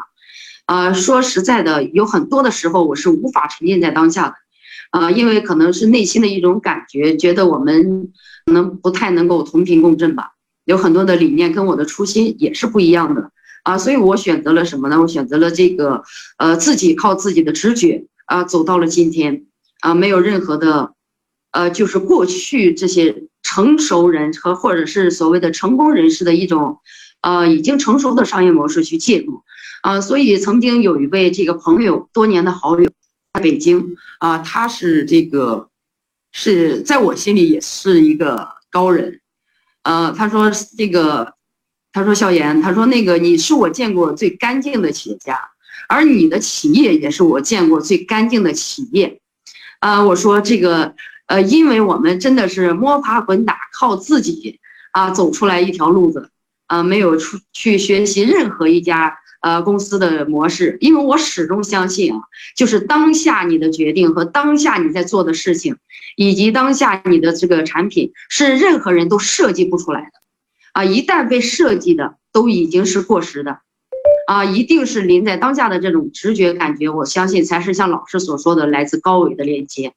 [0.66, 4.34] 呃，说实在的，有很多的时候我是无法沉浸在当下的，
[4.90, 8.12] 啊，因为可能是内心的一种感觉，觉得我们。
[8.46, 10.32] 可能不太能够同频共振吧，
[10.64, 13.30] 有很多的理念跟我的初心也是不一样的
[13.62, 15.00] 啊，所以我选择了什么呢？
[15.00, 16.02] 我选择了这个，
[16.38, 19.44] 呃，自己靠自己的直觉啊，走到了今天
[19.80, 20.92] 啊，没有任何的，
[21.52, 26.78] 呃，就是过去这些成熟人和或者是所谓的成功人士的一种，
[27.22, 29.42] 呃，已经成熟的商业模式去介入
[29.82, 32.90] 啊，所以曾经有一位这个朋友，多年的好友，
[33.34, 35.69] 在北京啊，他是这个。
[36.32, 39.20] 是在我心里也是一个高人，
[39.82, 41.34] 呃，他说这个，
[41.92, 45.40] 他说笑言，他说那个你是我见过最干净的企业家，
[45.88, 49.20] 而你的企业也是我见过最干净的企业，
[49.80, 50.94] 啊，我说这个，
[51.26, 54.60] 呃，因为我们真的是摸爬滚打，靠自己
[54.92, 56.30] 啊走出来一条路子，
[56.66, 59.16] 啊，没有出去学习任何一家。
[59.40, 62.20] 呃，公司的模式，因为我始终相信啊，
[62.54, 65.76] 就是当下你的决定和当下你在做的事情，
[66.14, 70.10] 以及当下你的这个产品，是任何人都设计不出来的，
[70.74, 73.60] 啊，一旦被设计的，都已经是过时的，
[74.26, 79.94] 啊，一定是临在当下的这种直觉感觉，我相信才是像老师所说的来自高维的链接，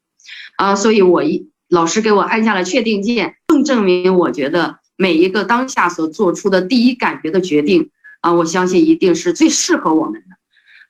[0.56, 7.90] 啊，所以我一老师给我按下了确定键，更证明我觉得每一个当下所做出的第一感觉的决定。
[8.24, 10.36] 啊，我相信一定是最适合我们的，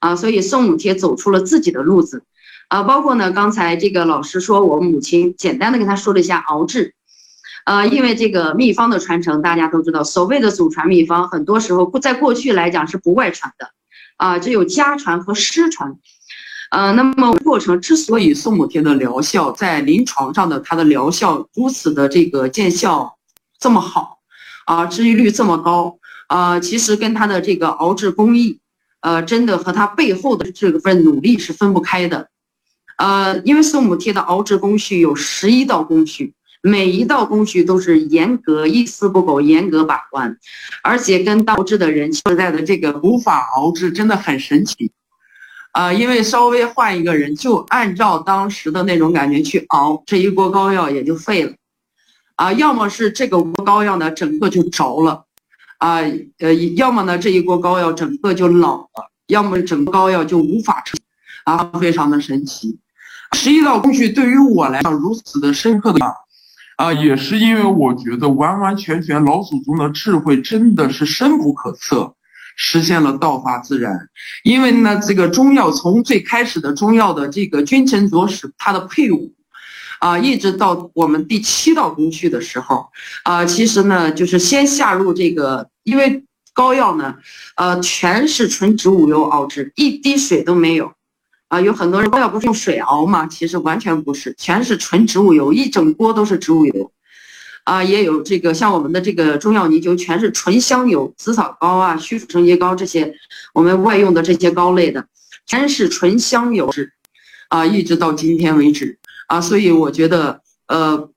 [0.02, 2.24] 啊，所以宋母贴走出了自己的路子，
[2.70, 6.94] 啊，包括呢，刚才这个老师说我母亲简单的跟他说了一下熬制，
[7.66, 13.72] 呃，因为这个秘方的传承，大家都知道，所谓的祖传秘方，很多时候在过去来讲是不外传的，
[14.18, 15.98] 啊，只有家传和师传，
[16.70, 23.18] 呃，那么过程之所以宋母贴的疗效在临床上的它的疗效如此的这个见效
[23.60, 24.20] 这么好，
[24.68, 25.98] 啊，治愈率这么高，
[26.30, 28.60] 呃，其实跟它的这个熬制工艺，
[29.02, 32.30] 呃，真的和它背后的这份努力是分不开的，
[32.98, 40.38] 呃，因为宋母贴的熬制工序有十一道工序，每一道工序都是严格一丝不苟，严格把关，
[40.84, 44.92] 而且跟熬制的人现在的这个古法熬制真的很神奇。
[45.74, 51.54] 啊，因为稍微换一个人，就按照当时的那种感觉去熬，这一锅膏药也就废了。
[52.36, 55.26] 啊，要么是这个锅膏药呢，整个就着了，
[55.84, 56.00] 啊，
[56.40, 60.98] 呃，要么呢这一锅膏药整个就老了，要么整个膏药就无法成，
[61.44, 62.80] 啊，非常的神奇。
[63.34, 66.00] 十一道工序对于我来讲如此的深刻的，
[66.78, 72.16] 啊，也是因为我觉得完完全全老祖宗的智慧真的是深不可测。
[72.56, 74.08] 实现了道法自然，
[74.44, 79.34] 因为呢，这个中药从最开始的中药的这个君臣佐使，它的配伍，
[80.04, 82.86] 啊，一直到我们第七道工序的时候，
[83.24, 87.16] 啊，其实呢，就是先下入这个，因为膏药呢，
[87.56, 90.92] 呃，全是纯植物油熬制，一滴水都没有，
[91.48, 93.26] 啊，有很多人膏药不是用水熬吗？
[93.28, 96.92] 其实完全不是，全是纯植物油，一整锅都是植物油。
[97.64, 103.14] 啊，也有这个像我们的这个中药泥灸，全是纯香油，紫草膏啊、虚数成结膏这些，
[103.54, 105.08] 我们外用的这些膏类的，
[105.46, 106.92] 全是纯香油制，
[107.48, 109.00] 啊，一直到今天为止
[109.34, 111.10] 啊，所以我觉得，呃，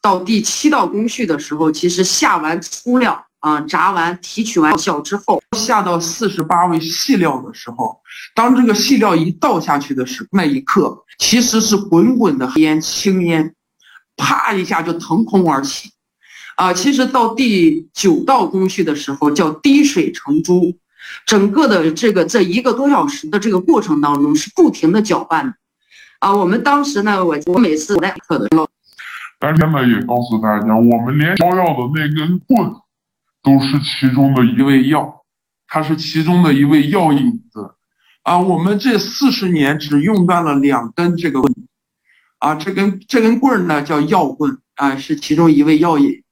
[0.00, 8.00] 到第七道工序的时候，其实下完粗料啊，炸完提取完效之后，下到四十八味细料的时候，
[8.36, 13.52] 当这个细料一倒下去的时候，那一刻其实是滚滚的烟青烟。
[14.16, 15.90] 啪一下就腾空而起，
[16.56, 20.72] 啊，其实到第九道工序的时候叫滴水成珠，
[21.26, 25.54] 整个的这个这一个多小时的这个过程当中是不停的搅拌的，
[26.20, 28.68] 啊，我们当时呢，我我每次来课的时候，
[29.38, 32.72] 但是呢也告诉大家，我们连膏药的那根棍
[33.42, 35.22] 都是其中的一味药，
[35.66, 37.74] 它是其中的一味药引子，
[38.22, 41.52] 啊，我们这四十年只用断了两根这个棍。
[42.38, 46.22] 啊，这根这根棍呢叫药棍啊，是其中一味药引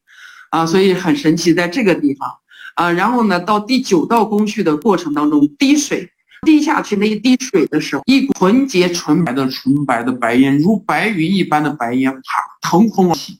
[0.50, 2.30] 啊，所以很神奇，在这个地方
[2.74, 6.10] 啊，然后呢，到第九道工序的过程当中，滴水
[6.44, 12.20] 滴下去那一滴水的时候，一纯洁纯白的纯白的白烟，如白云一般的白烟，啪
[12.60, 13.38] 腾空而起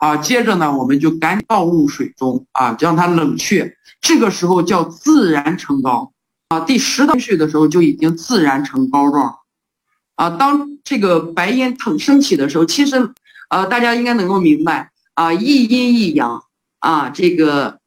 [0.00, 6.12] 啊，接着呢，我们就赶紧倒入水中啊，让它冷却，这个时候叫自然成膏
[6.48, 9.34] 啊，第十道水的时候就已经自然成膏状。
[10.16, 12.96] 啊，当这个白烟腾升起的时候，其实，
[13.50, 16.42] 呃，大家应该能够明白啊，一阴一阳
[16.80, 17.78] 啊，这个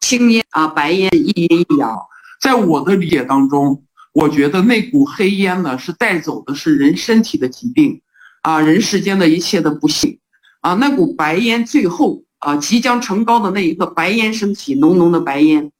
[0.00, 1.96] 青烟啊，白烟一阴一阳。
[2.40, 3.82] 在我的理解当中，
[4.12, 8.00] 我觉得那股黑烟呢，是带走的是人身体的疾病，
[8.42, 10.18] 啊，人世间的一切的不幸，
[10.60, 15.70] 啊，那股白烟最后啊，即将成高的那一刻，白烟升起，浓浓的白烟，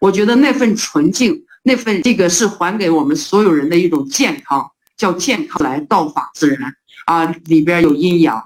[0.00, 4.70] 我觉得那份纯净，那份这个是还给我们所有人的一种健康。
[4.96, 6.72] 叫健康来道法自然。
[7.04, 8.42] 啊，里边有阴阳。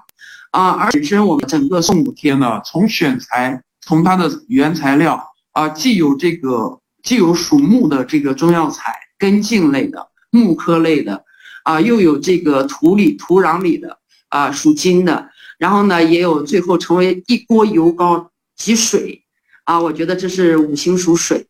[0.51, 11.23] 啊，而本身我们整个宋母贴呢，从选材，从它的原材料啊，既有这个既有属木的这个中药材根茎类的木科类的
[11.63, 13.97] 啊，又有这个土里土壤里的
[14.29, 19.23] 啊属金的，然后呢也有最后成为一锅油膏及水
[19.65, 21.47] 啊，我觉得这是五行属水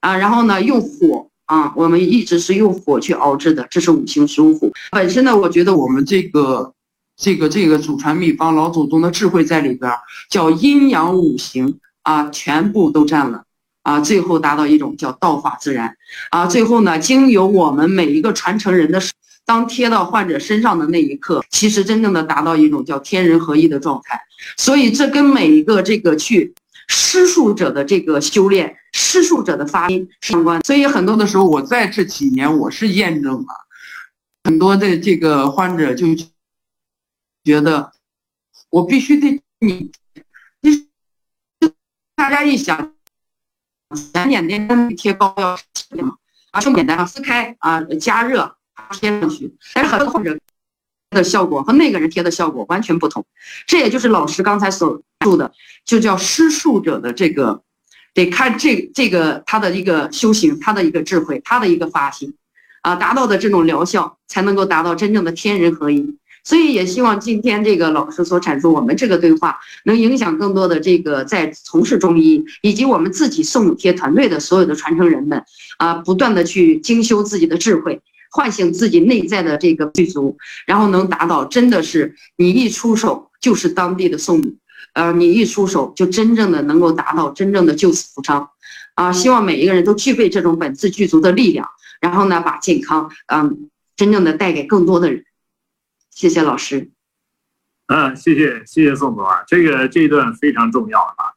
[0.00, 1.26] 啊，然后呢用火。
[1.48, 4.70] 啊，我们一直是用火去熬制的，这是五行属火。
[4.90, 6.74] 本身呢，我觉得我们这个、
[7.16, 9.90] 这个、这个祖传秘方，老祖宗的智慧在里边，
[10.28, 13.44] 叫阴阳五行啊，全部都占了
[13.88, 15.96] 啊，最后达到一种叫道法自然
[16.30, 16.46] 啊。
[16.46, 19.00] 最后呢，经由我们每一个传承人的，
[19.46, 24.20] 当贴到患者身上的那一刻，其实真正的达到一种叫天人合一的状态。
[24.56, 26.54] 所以这跟每一个这个去。
[26.90, 33.46] 施术者的这个修炼，施术者的发音相关，所以很多的时候，我在这几年我是验证了
[34.44, 36.06] 很多的这个患者就
[37.44, 37.92] 觉得
[38.70, 39.92] 我必须得你，
[40.62, 40.88] 你
[42.14, 42.94] 大家一想，
[44.12, 45.58] 简简单单贴膏药
[46.50, 48.56] 啊，这么简单啊，撕开啊，加热
[48.92, 50.38] 贴上去，但是很多患者。
[51.10, 53.24] 的效果和那个人贴的效果完全不同，
[53.66, 55.50] 这也就是老师刚才所述的，
[55.86, 57.62] 就叫施术者的这个，
[58.12, 62.34] 得看这这个他的一个修行，他的一个智慧，他的一个发心，
[62.82, 66.18] 啊，达到的这种疗效，才能够达到真正的天人合一。
[66.48, 75.44] 所以也希望今天这个老师所阐述我们这个对话，能影响更多的这个在从事中医以及我们自己宋母贴团队的所有的传承人们，
[75.76, 78.00] 啊，不断的去精修自己的智慧。
[78.30, 84.54] 唤醒自己内在的这个具足，然后能达到真的是你一出手就是当地的宋母，
[84.94, 88.48] 呃，你一出手就真正的能够达到真正的救死扶伤，
[88.94, 91.68] 啊，希望每一个人都具备这种本自具足的力量，
[92.00, 95.24] 然后呢，把健康，嗯，真正的带给更多的人。
[96.18, 96.90] 谢谢老师。
[97.86, 101.30] 嗯，谢谢谢谢宋总啊，这个这一段非常重要啊。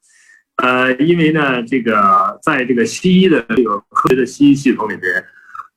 [0.55, 5.23] 呃，因为呢，这个在这个西医的这个科学的西医系统里边，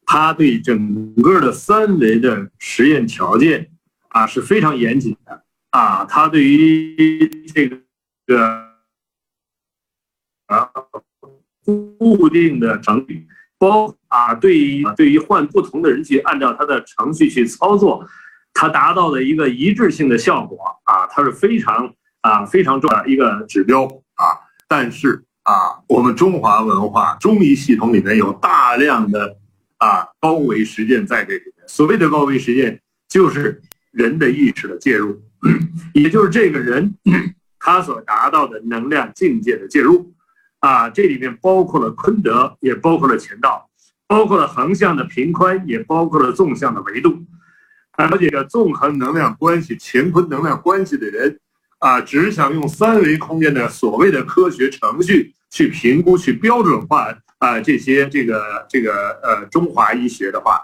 [0.06, 3.70] 它对整个的三维的实验条件
[4.08, 6.06] 啊是非常严谨的啊。
[6.06, 8.64] 它对于这个
[10.46, 10.70] 啊
[11.62, 13.28] 固定的程序，
[13.58, 18.08] 包啊对于对于换不同的人去按照它的程序去操作，
[18.54, 21.92] 它达到的一个一致性的效果啊，它是非常
[22.22, 24.24] 啊非常重要一个指标啊。
[24.66, 29.36] 但是啊，我们中华文化中医系统里面有大量的
[29.76, 31.68] 啊高维实践在这里面。
[31.68, 35.20] 所谓的高维实践，就是人的意识的介入，
[35.92, 36.94] 也就是这个人
[37.58, 40.14] 他所达到的能量境界的介入。
[40.60, 43.68] 啊，这里面包括了坤德，也包括了乾道，
[44.06, 47.22] 包括了横向的平宽，也包括了纵向的维度。
[47.96, 51.40] 了解个纵横能量关系、乾坤能量关系的人。
[51.80, 60.58] 啊，只想用三维空间的所谓的科学程序去评估、去标准化啊这些这个这个呃中华医学的话，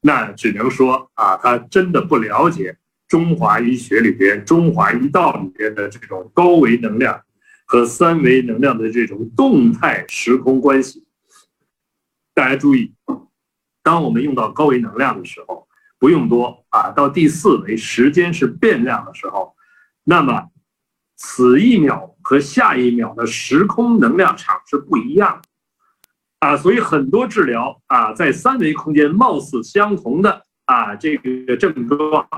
[0.00, 2.76] 那只能说啊，他真的不了解
[3.06, 7.22] 中华医学里边、中华医道里边的这种高维能量
[7.66, 11.06] 和三维能量的这种动态时空关系。
[12.34, 12.92] 大家注意，
[13.80, 15.68] 当我们用到高维能量的时候，
[16.04, 19.54] 不用多啊，到第四维时间是变量的时候，
[20.04, 20.50] 那么。
[21.16, 25.48] 此一秒和下一秒的时空能量场是不一样的
[26.40, 32.28] 啊，所以很多治疗啊，在三维空间貌似相同的啊这个症状，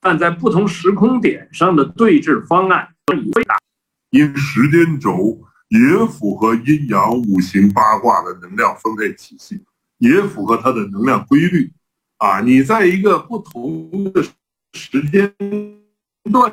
[0.00, 3.56] 但在不同时空点上的对治方案非常
[4.10, 9.64] 因时间轴也符合阴阳五行八卦的能量分配体系，
[9.98, 11.72] 也符合它的能量规律
[12.20, 12.40] 啊。
[12.40, 14.22] 你在一个不同的
[14.72, 15.34] 时间
[16.32, 16.50] 段。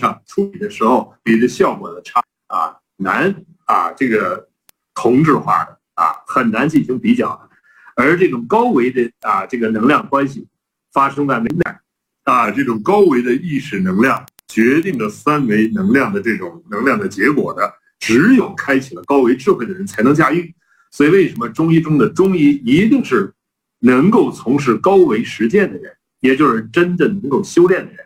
[0.00, 4.48] 上处理的时候，你的效果的差啊难啊，这个
[4.94, 7.50] 同质化的啊很难进行比较的，
[7.94, 10.48] 而这种高维的啊这个能量关系
[10.94, 11.78] 发生在内在
[12.24, 20.54] 啊这种高维的意识能量决定了三维能量的这种能量的结果的，只有开启了高维智慧的人才能驾驭。
[20.90, 23.30] 所以为什么中医中的中医一定是
[23.82, 27.98] 能够从事高维实践的人，也就是真正能够修炼的人。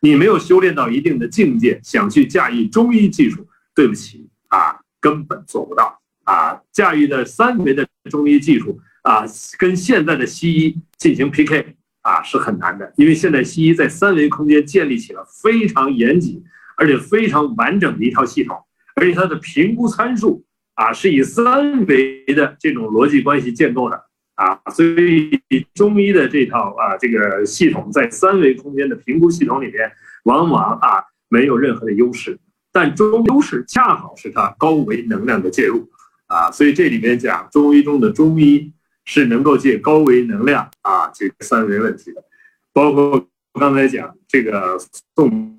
[0.00, 6.60] 你没有修炼到一定的境界，想去驾驭中医技术，对不起啊，根本做不到啊！
[6.72, 9.24] 驾驭的三维的中医技术啊，
[9.58, 16.44] 跟现在的西医进行 PK 啊，是很难的，因为现在西医在三维空间建立起了非常严谨
[16.76, 18.58] 而且非常完整的一套系统，
[18.96, 20.44] 而且它的评估参数
[20.74, 24.04] 啊，是以三维的这种逻辑关系建构的。
[24.34, 25.40] 啊，所以
[25.74, 29.92] 中医的这套啊，这个系统在三维空间的评估系统里面，
[30.24, 32.36] 往往啊没有任何的优势，
[32.72, 35.88] 但中优势恰好是它高维能量的介入
[36.26, 38.72] 啊，所以这里面讲中医中的中医
[39.04, 42.24] 是能够借高维能量啊解决三维问题的，
[42.72, 44.76] 包括刚才讲这个
[45.14, 45.56] 送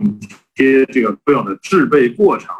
[0.53, 2.53] 贴这个重要的制备过程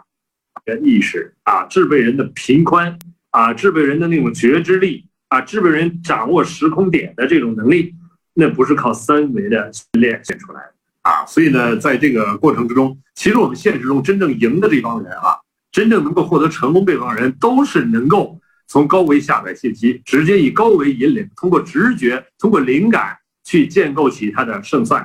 [0.64, 2.98] 的意识啊，制备人的频宽
[3.32, 5.06] 啊，制备人的那种觉知力。
[5.30, 7.94] 啊，制备人掌握时空点的这种能力，
[8.34, 11.26] 那不是靠三维的训练练出来的啊。
[11.26, 15.36] 所以呢，在这个过程之中，其实我们现实中真正赢的这帮人啊，
[15.72, 25.02] 真正能够获得成功这帮人，都是能够从高维下载信息，直接以高维引领，通过直觉、通过灵感去建构起他的胜算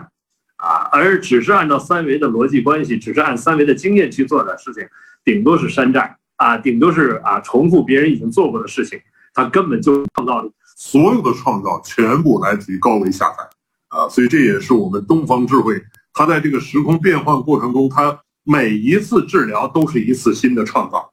[0.56, 0.88] 啊。
[0.92, 4.86] 而只是按照三维的逻辑关系，只是按三维的经验去做的事情，
[5.24, 9.00] 顶多是山寨啊，顶多是啊重复别人已经做过的事情。
[9.32, 13.48] 他根本就创造力所有的创造全部来自于高维下载
[13.88, 15.82] 啊，所以这也是我们东方智慧。
[16.12, 21.10] 它在这个时空变换过程中，它每一次治疗都是一次新的创造，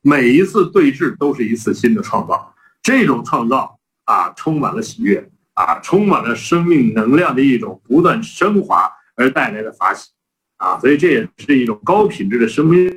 [0.00, 2.54] 每一次对峙都是一次新的创造。
[2.82, 10.08] 这种创造啊，充满了喜悦啊，充满了生命能量的一种不断升华而带来的法喜
[10.56, 12.90] 啊，所以这也是一种高品质的生命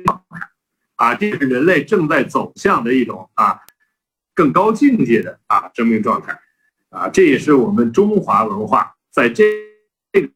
[0.96, 3.60] 啊，这是人类正在走向的一种啊。
[4.34, 6.38] 更高境界的啊生命状态，
[6.90, 9.44] 啊，这也是我们中华文化在这
[10.12, 10.28] 这个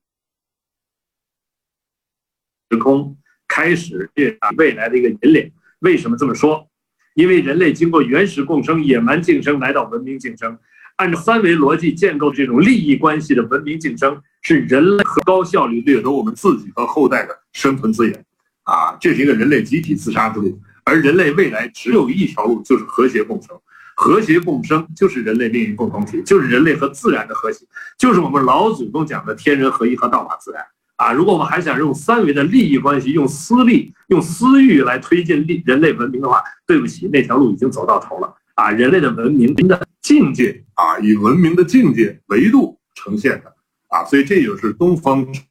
[2.71, 3.17] 时空
[3.47, 4.09] 开始
[4.41, 5.53] 啊未来的一个引领。
[5.81, 6.69] 为什么这么说？
[7.15, 10.57] 因为人类经过原始共生、野蛮竞争来到文明竞争，
[10.97, 18.25] 按照三维逻辑建构这种利益关系的文明竞争，是人类和高效率掠夺我们自己和后代的生存资源。
[18.63, 23.61] 啊，这是一个人类集体自杀之路，而人类未来只有一条路，就是和谐共生。
[24.01, 27.67] 和谐共生就是人类命运共同体，就是人类和自然的和谐，
[27.99, 30.65] 就是我们老祖宗讲的天人合一和道法自然。
[30.95, 38.33] 啊，如果我们还想用三维的利益关系、用私利、用私欲来推进利人类文明的话，对不起，那条路已经走到头了。
[38.55, 43.53] 啊，人类的文明的境界啊，以文明的境界维度呈现的
[43.89, 45.43] 啊，所以这就是东方智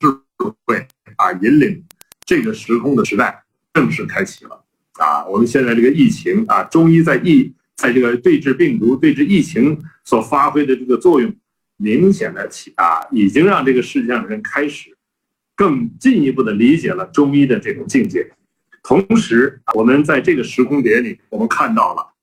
[0.66, 0.88] 慧
[1.18, 1.84] 啊，引领
[2.26, 3.44] 这个时空的时代
[3.74, 4.64] 正式开启了。
[4.94, 11.34] 啊，我们现在这个疫情啊，中医在疫在这个对治病毒、对治疫情所发挥的这个作用，
[11.78, 14.96] 明显的起啊，已经让这个世界上的人开始。
[15.56, 18.32] 更进一步的理解了中医的这种境界，
[18.84, 22.14] 同时，我们在这个时空点里，我们看到了，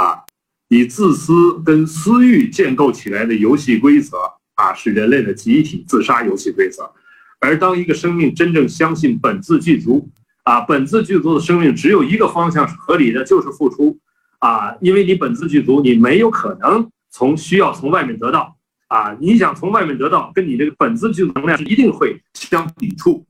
[0.00, 0.22] 啊，
[0.68, 4.16] 以自私跟私欲建构起来的游戏规则，
[4.54, 6.88] 啊，是人类的集体自杀游戏规则。
[7.40, 10.08] 而当一个生命真正相信本自具足，
[10.44, 13.98] 啊，本自具足的生命只有一个方向是合理的，就是付出，
[14.38, 18.54] 啊，因为你本自具足，你没有可能从需要从外面得到。
[18.88, 23.22] 啊，你想从外面得到，跟你这个本自具足能量一定会相抵触，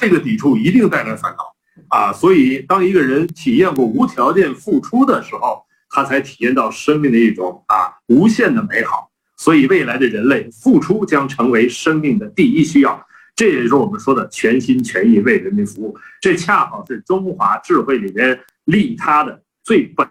[0.00, 1.54] 这个抵触一定带来烦恼
[1.88, 2.10] 啊。
[2.10, 9.10] 所以，当一个人体验过无条件付出的时候，他才体验到生命的一种啊无限的美好。
[9.36, 13.06] 所以，未来的人类付出将成为生命的第一需要，
[13.36, 15.94] 这也是我们说的全心全意为人民服务。
[16.22, 20.06] 这恰好是中华智慧里面利他的最本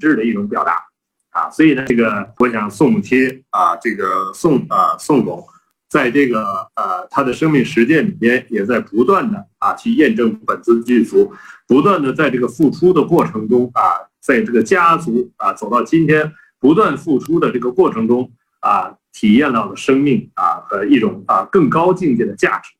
[0.00, 0.82] 质的一种表达。
[1.30, 5.44] 啊，所以呢，这个我想宋母贴啊，这个宋啊宋总，
[5.88, 6.44] 在这个
[6.76, 11.32] 呃他的生命实践里边，也在不断的啊去验证本自具足，
[11.66, 13.82] 不断的在这个付出的过程中啊，
[14.20, 22.70] 在这个家族啊走到今天，不断付出的这个过程中啊，体验到了生命啊和一种啊更高境界的价值，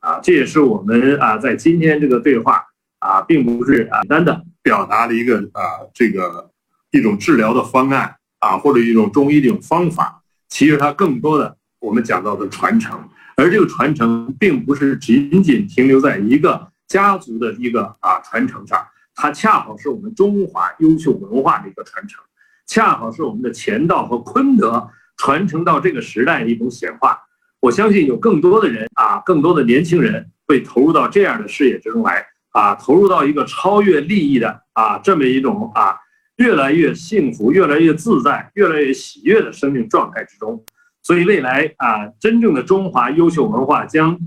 [0.00, 2.62] 啊，这也是我们啊在今天这个对话
[2.98, 6.48] 啊，并不是简单的表达了一个啊这个。
[6.94, 22.22] 一种治疗的方案啊，或者一种中医的一种方法，其实它更多的我们讲到的传承，而这个传承并不是仅仅停留在一个家族的一个啊传承上，它恰好是我们中华优秀文化的一个传承，
[22.66, 24.86] 恰好是我们的乾道和坤德
[25.16, 27.18] 传承到这个时代的一种显化。
[27.60, 32.22] 我相信有更多的人啊，更多的年轻人会投入到这样的事业之中来
[32.52, 35.96] 啊，投入到一个超越利益的啊这么一种啊。
[36.36, 40.64] 越来越幸福、越来越自在、越来越喜悦的生命状态之中，
[41.02, 44.18] 所以未来啊，真正的中华优秀文化将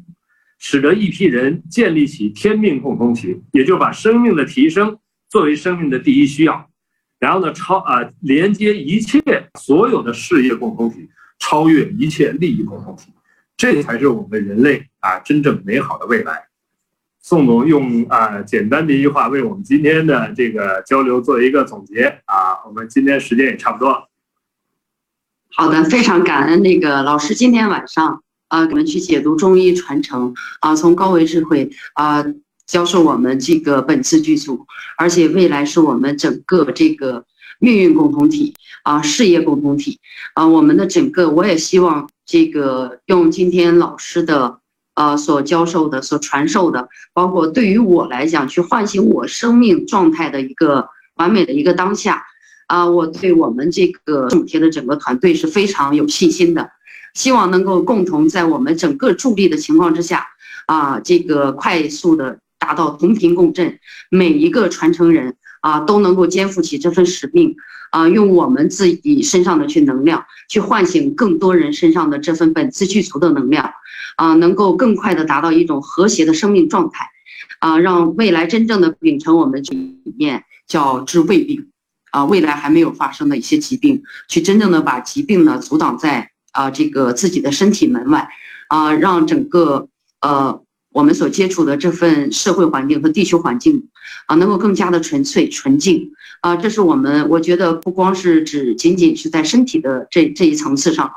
[0.60, 4.98] 使得一批人建立起天命共同体，也就是把生命的提升
[5.30, 6.70] 作为生命的第一需要，
[7.20, 9.20] 然后呢，超啊连接一切
[9.60, 13.12] 所有的事业共同体，超越一切利益共同体，
[13.58, 16.45] 这才是我们人类啊真正美好的未来。
[17.28, 24.08] 宋总用啊简单的一句话为我们今天的这个交流做一个总结啊，我们今天时间也差不多了。
[25.52, 32.24] 好的，非常感恩那个老师今天晚上啊，我们去解读中医传承啊，从高维智慧啊
[32.68, 37.26] 教授我们这个本次剧组，而且未来是我们整个这个
[37.58, 38.54] 命运共同体
[38.84, 40.00] 啊，事业共同体
[40.36, 44.60] 啊，我们的整个我也希望这个用今天老师的。
[44.96, 52.24] 呃，所教授的、所传授的，包括对于我来讲，去唤醒我生命状态的一个完美的一个当下，
[52.68, 56.72] 啊，我对我们这个主题的整个团队是非常有信心的，
[57.14, 60.26] 希望能够共同在我们整个助力的情况之下，
[60.66, 63.78] 啊，这个快速的达到同频共振，
[64.10, 65.36] 每一个传承人
[65.66, 67.56] 啊都能够肩负起这份使命，
[67.90, 73.74] 啊，用我们自己身上的去能量，去唤醒更多人身上的这份本自具足的能量。
[74.18, 77.06] 啊，能够更快的达到一种和谐的生命状态，
[77.60, 81.68] 啊，让未来真正的秉承我们理念，叫治未病，
[82.12, 88.30] 啊，未来还没有发生的一些疾病，去真正的把疾病呢阻挡在啊这个自己的身体门外，
[88.70, 89.90] 啊，让整个
[90.22, 90.62] 呃
[90.96, 93.90] 我们所接触的这份社会环境和地球环境，
[94.28, 96.10] 啊，能够更加的纯粹纯净，
[96.40, 101.12] 啊，这是我们我觉得不光是指仅仅是在身体的这这一层次上。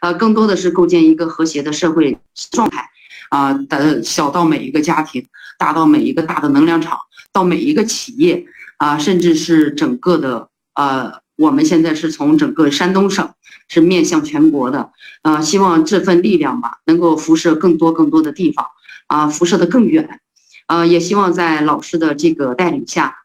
[0.00, 2.16] 呃，更多的是构建一个和谐的社会
[2.50, 2.88] 状态，
[3.28, 5.26] 啊，的小到每一个家庭，
[5.58, 6.96] 大到每一个大的能量场，
[7.30, 8.46] 到每一个企业，
[8.78, 13.30] 啊，甚至是整个的，呃，我们现在是从整个山东省
[13.68, 14.90] 是面向全国的，
[15.20, 18.64] 啊，希望这份力量吧，能够辐射更多更多的地方，
[19.08, 20.20] 啊，辐射的更远，
[20.66, 23.16] 啊，也希望在老师的这个带领下，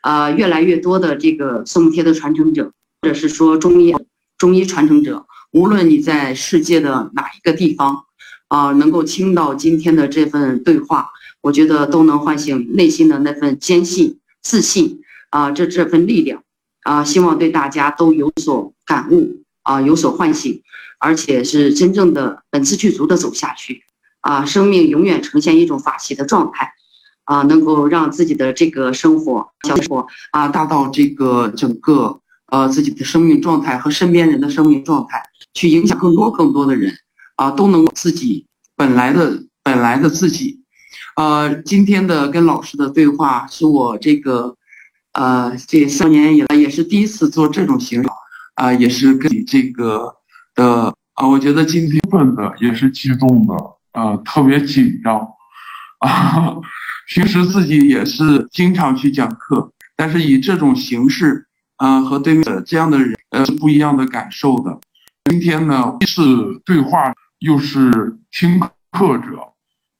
[0.00, 2.72] 啊，越来越多的这个宋贴的传承者，
[3.02, 3.94] 或者是说中医。
[4.38, 8.06] 中医传承者，无论你在世界的哪一个地方，
[8.48, 11.10] 啊，能够听到今天的这份对话，
[11.42, 15.00] 我觉得都能唤醒内心的那份坚信、自信
[15.30, 16.42] 啊，这这份力量
[16.82, 20.60] 啊，希望对大家都有所感悟啊，有所唤醒，
[20.98, 23.84] 而且是真正的本自具足的走下去
[24.22, 26.72] 啊，生命永远呈现一种法喜的状态。
[27.24, 35.22] 啊，能够让自己的这个生活、生活啊，达到这个整个呃自己的生命状态和身边人的生命状态，
[35.54, 36.92] 去影响更多更多的人
[37.36, 38.44] 啊，都能自己
[38.74, 40.64] 本来的本来的自己。
[41.14, 44.56] 呃，今天的跟老师的对话是我这个
[45.12, 48.08] 呃这三年以来也是第一次做这种形式
[48.56, 50.16] 啊，也是跟你这个
[50.56, 53.54] 的啊，我觉得今天份的也是激动的
[53.92, 55.18] 啊，特别紧张
[56.00, 56.56] 啊。
[57.08, 61.46] 平时自己也是经常去讲课，但是以这种形式，
[61.76, 64.78] 啊，和对面的这样的人，呃，是不一样的感受的。
[65.30, 66.22] 今天呢，既是
[66.64, 67.90] 对话，又是
[68.30, 68.58] 听
[68.92, 69.52] 课者，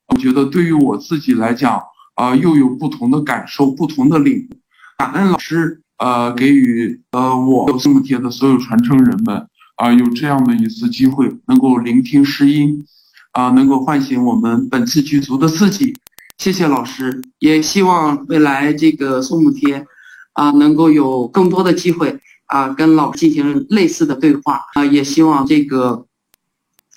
[0.09, 1.82] 我觉得对于我自己来讲，
[2.14, 4.56] 啊，又有不同的感受，不同的领悟。
[4.98, 9.47] 感恩老师，呃，给予呃我这么节的所有传承人们，
[9.77, 12.86] 啊，有这样的一次机会，能够聆听诗音，
[13.33, 15.97] 啊，能够唤醒我们本次剧组的自己。
[16.39, 19.87] 谢谢老师，也希望未来这个宋母贴，
[20.33, 26.07] 啊，能够有更多的机会啊，跟老师进行类似的对话啊，也希望这个，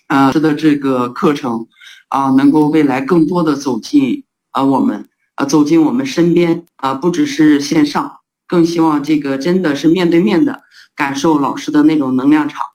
[0.08, 1.68] 啊，师的这个课程，
[2.10, 8.18] 啊，能够未来更多的走进啊我们啊走进我们身边啊，不只是线上，
[8.48, 10.64] 更希望这个真的是面对面的
[10.96, 12.66] 感受老师的那种能量场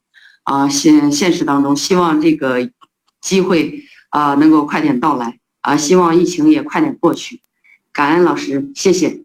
[0.45, 2.71] 啊，现现实当中，希望这个
[3.21, 5.39] 机会啊能够快点到来。
[5.63, 7.43] 啊，希望疫情也快点过去，
[7.93, 9.25] 感恩老师，谢谢。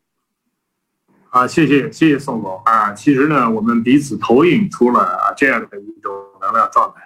[1.30, 7.02] 啊，谢谢谢谢宋总啊，其实呢，我们彼此投影出了啊这样的一种能量状态。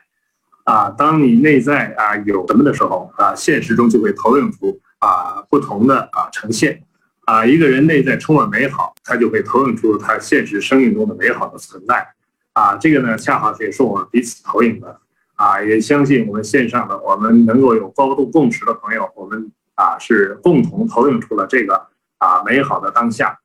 [0.64, 6.84] 啊，当你内在啊有什么的时候啊，现实中就会投影出啊不同的啊呈现。
[7.26, 12.08] 啊，一个人内在充满美好，他就会投影出他现实生命中的美好的存在。
[12.54, 15.00] 啊，这个呢，恰好也是我们彼此投影的。
[15.40, 21.88] 啊，也相信我们线上的我们能够有高度共识的朋友，我们啊是共同投影出了这个
[22.18, 23.40] 啊美好的当下。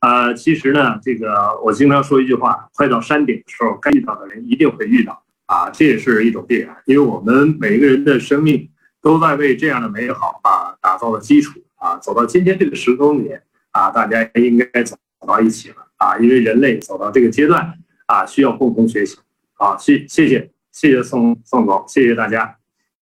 [0.00, 5.22] 啊，其实呢，这个我经常说一句话：快到山顶的时候，该遇到的人一定会遇到。
[5.46, 8.68] 啊，这也是一种必然，因为我们每一个人的生命
[9.00, 11.60] 都在为这样的美好啊打造了基础。
[11.76, 13.30] 啊，走到今天这个时空里，
[13.70, 15.76] 啊，大家应该走到一起了。
[15.98, 17.72] 啊，因为人类走到这个阶段，
[18.06, 19.16] 啊，需要共同学习。
[19.54, 20.50] 好，谢谢谢。
[20.76, 22.55] 谢谢宋宋总，谢谢大家。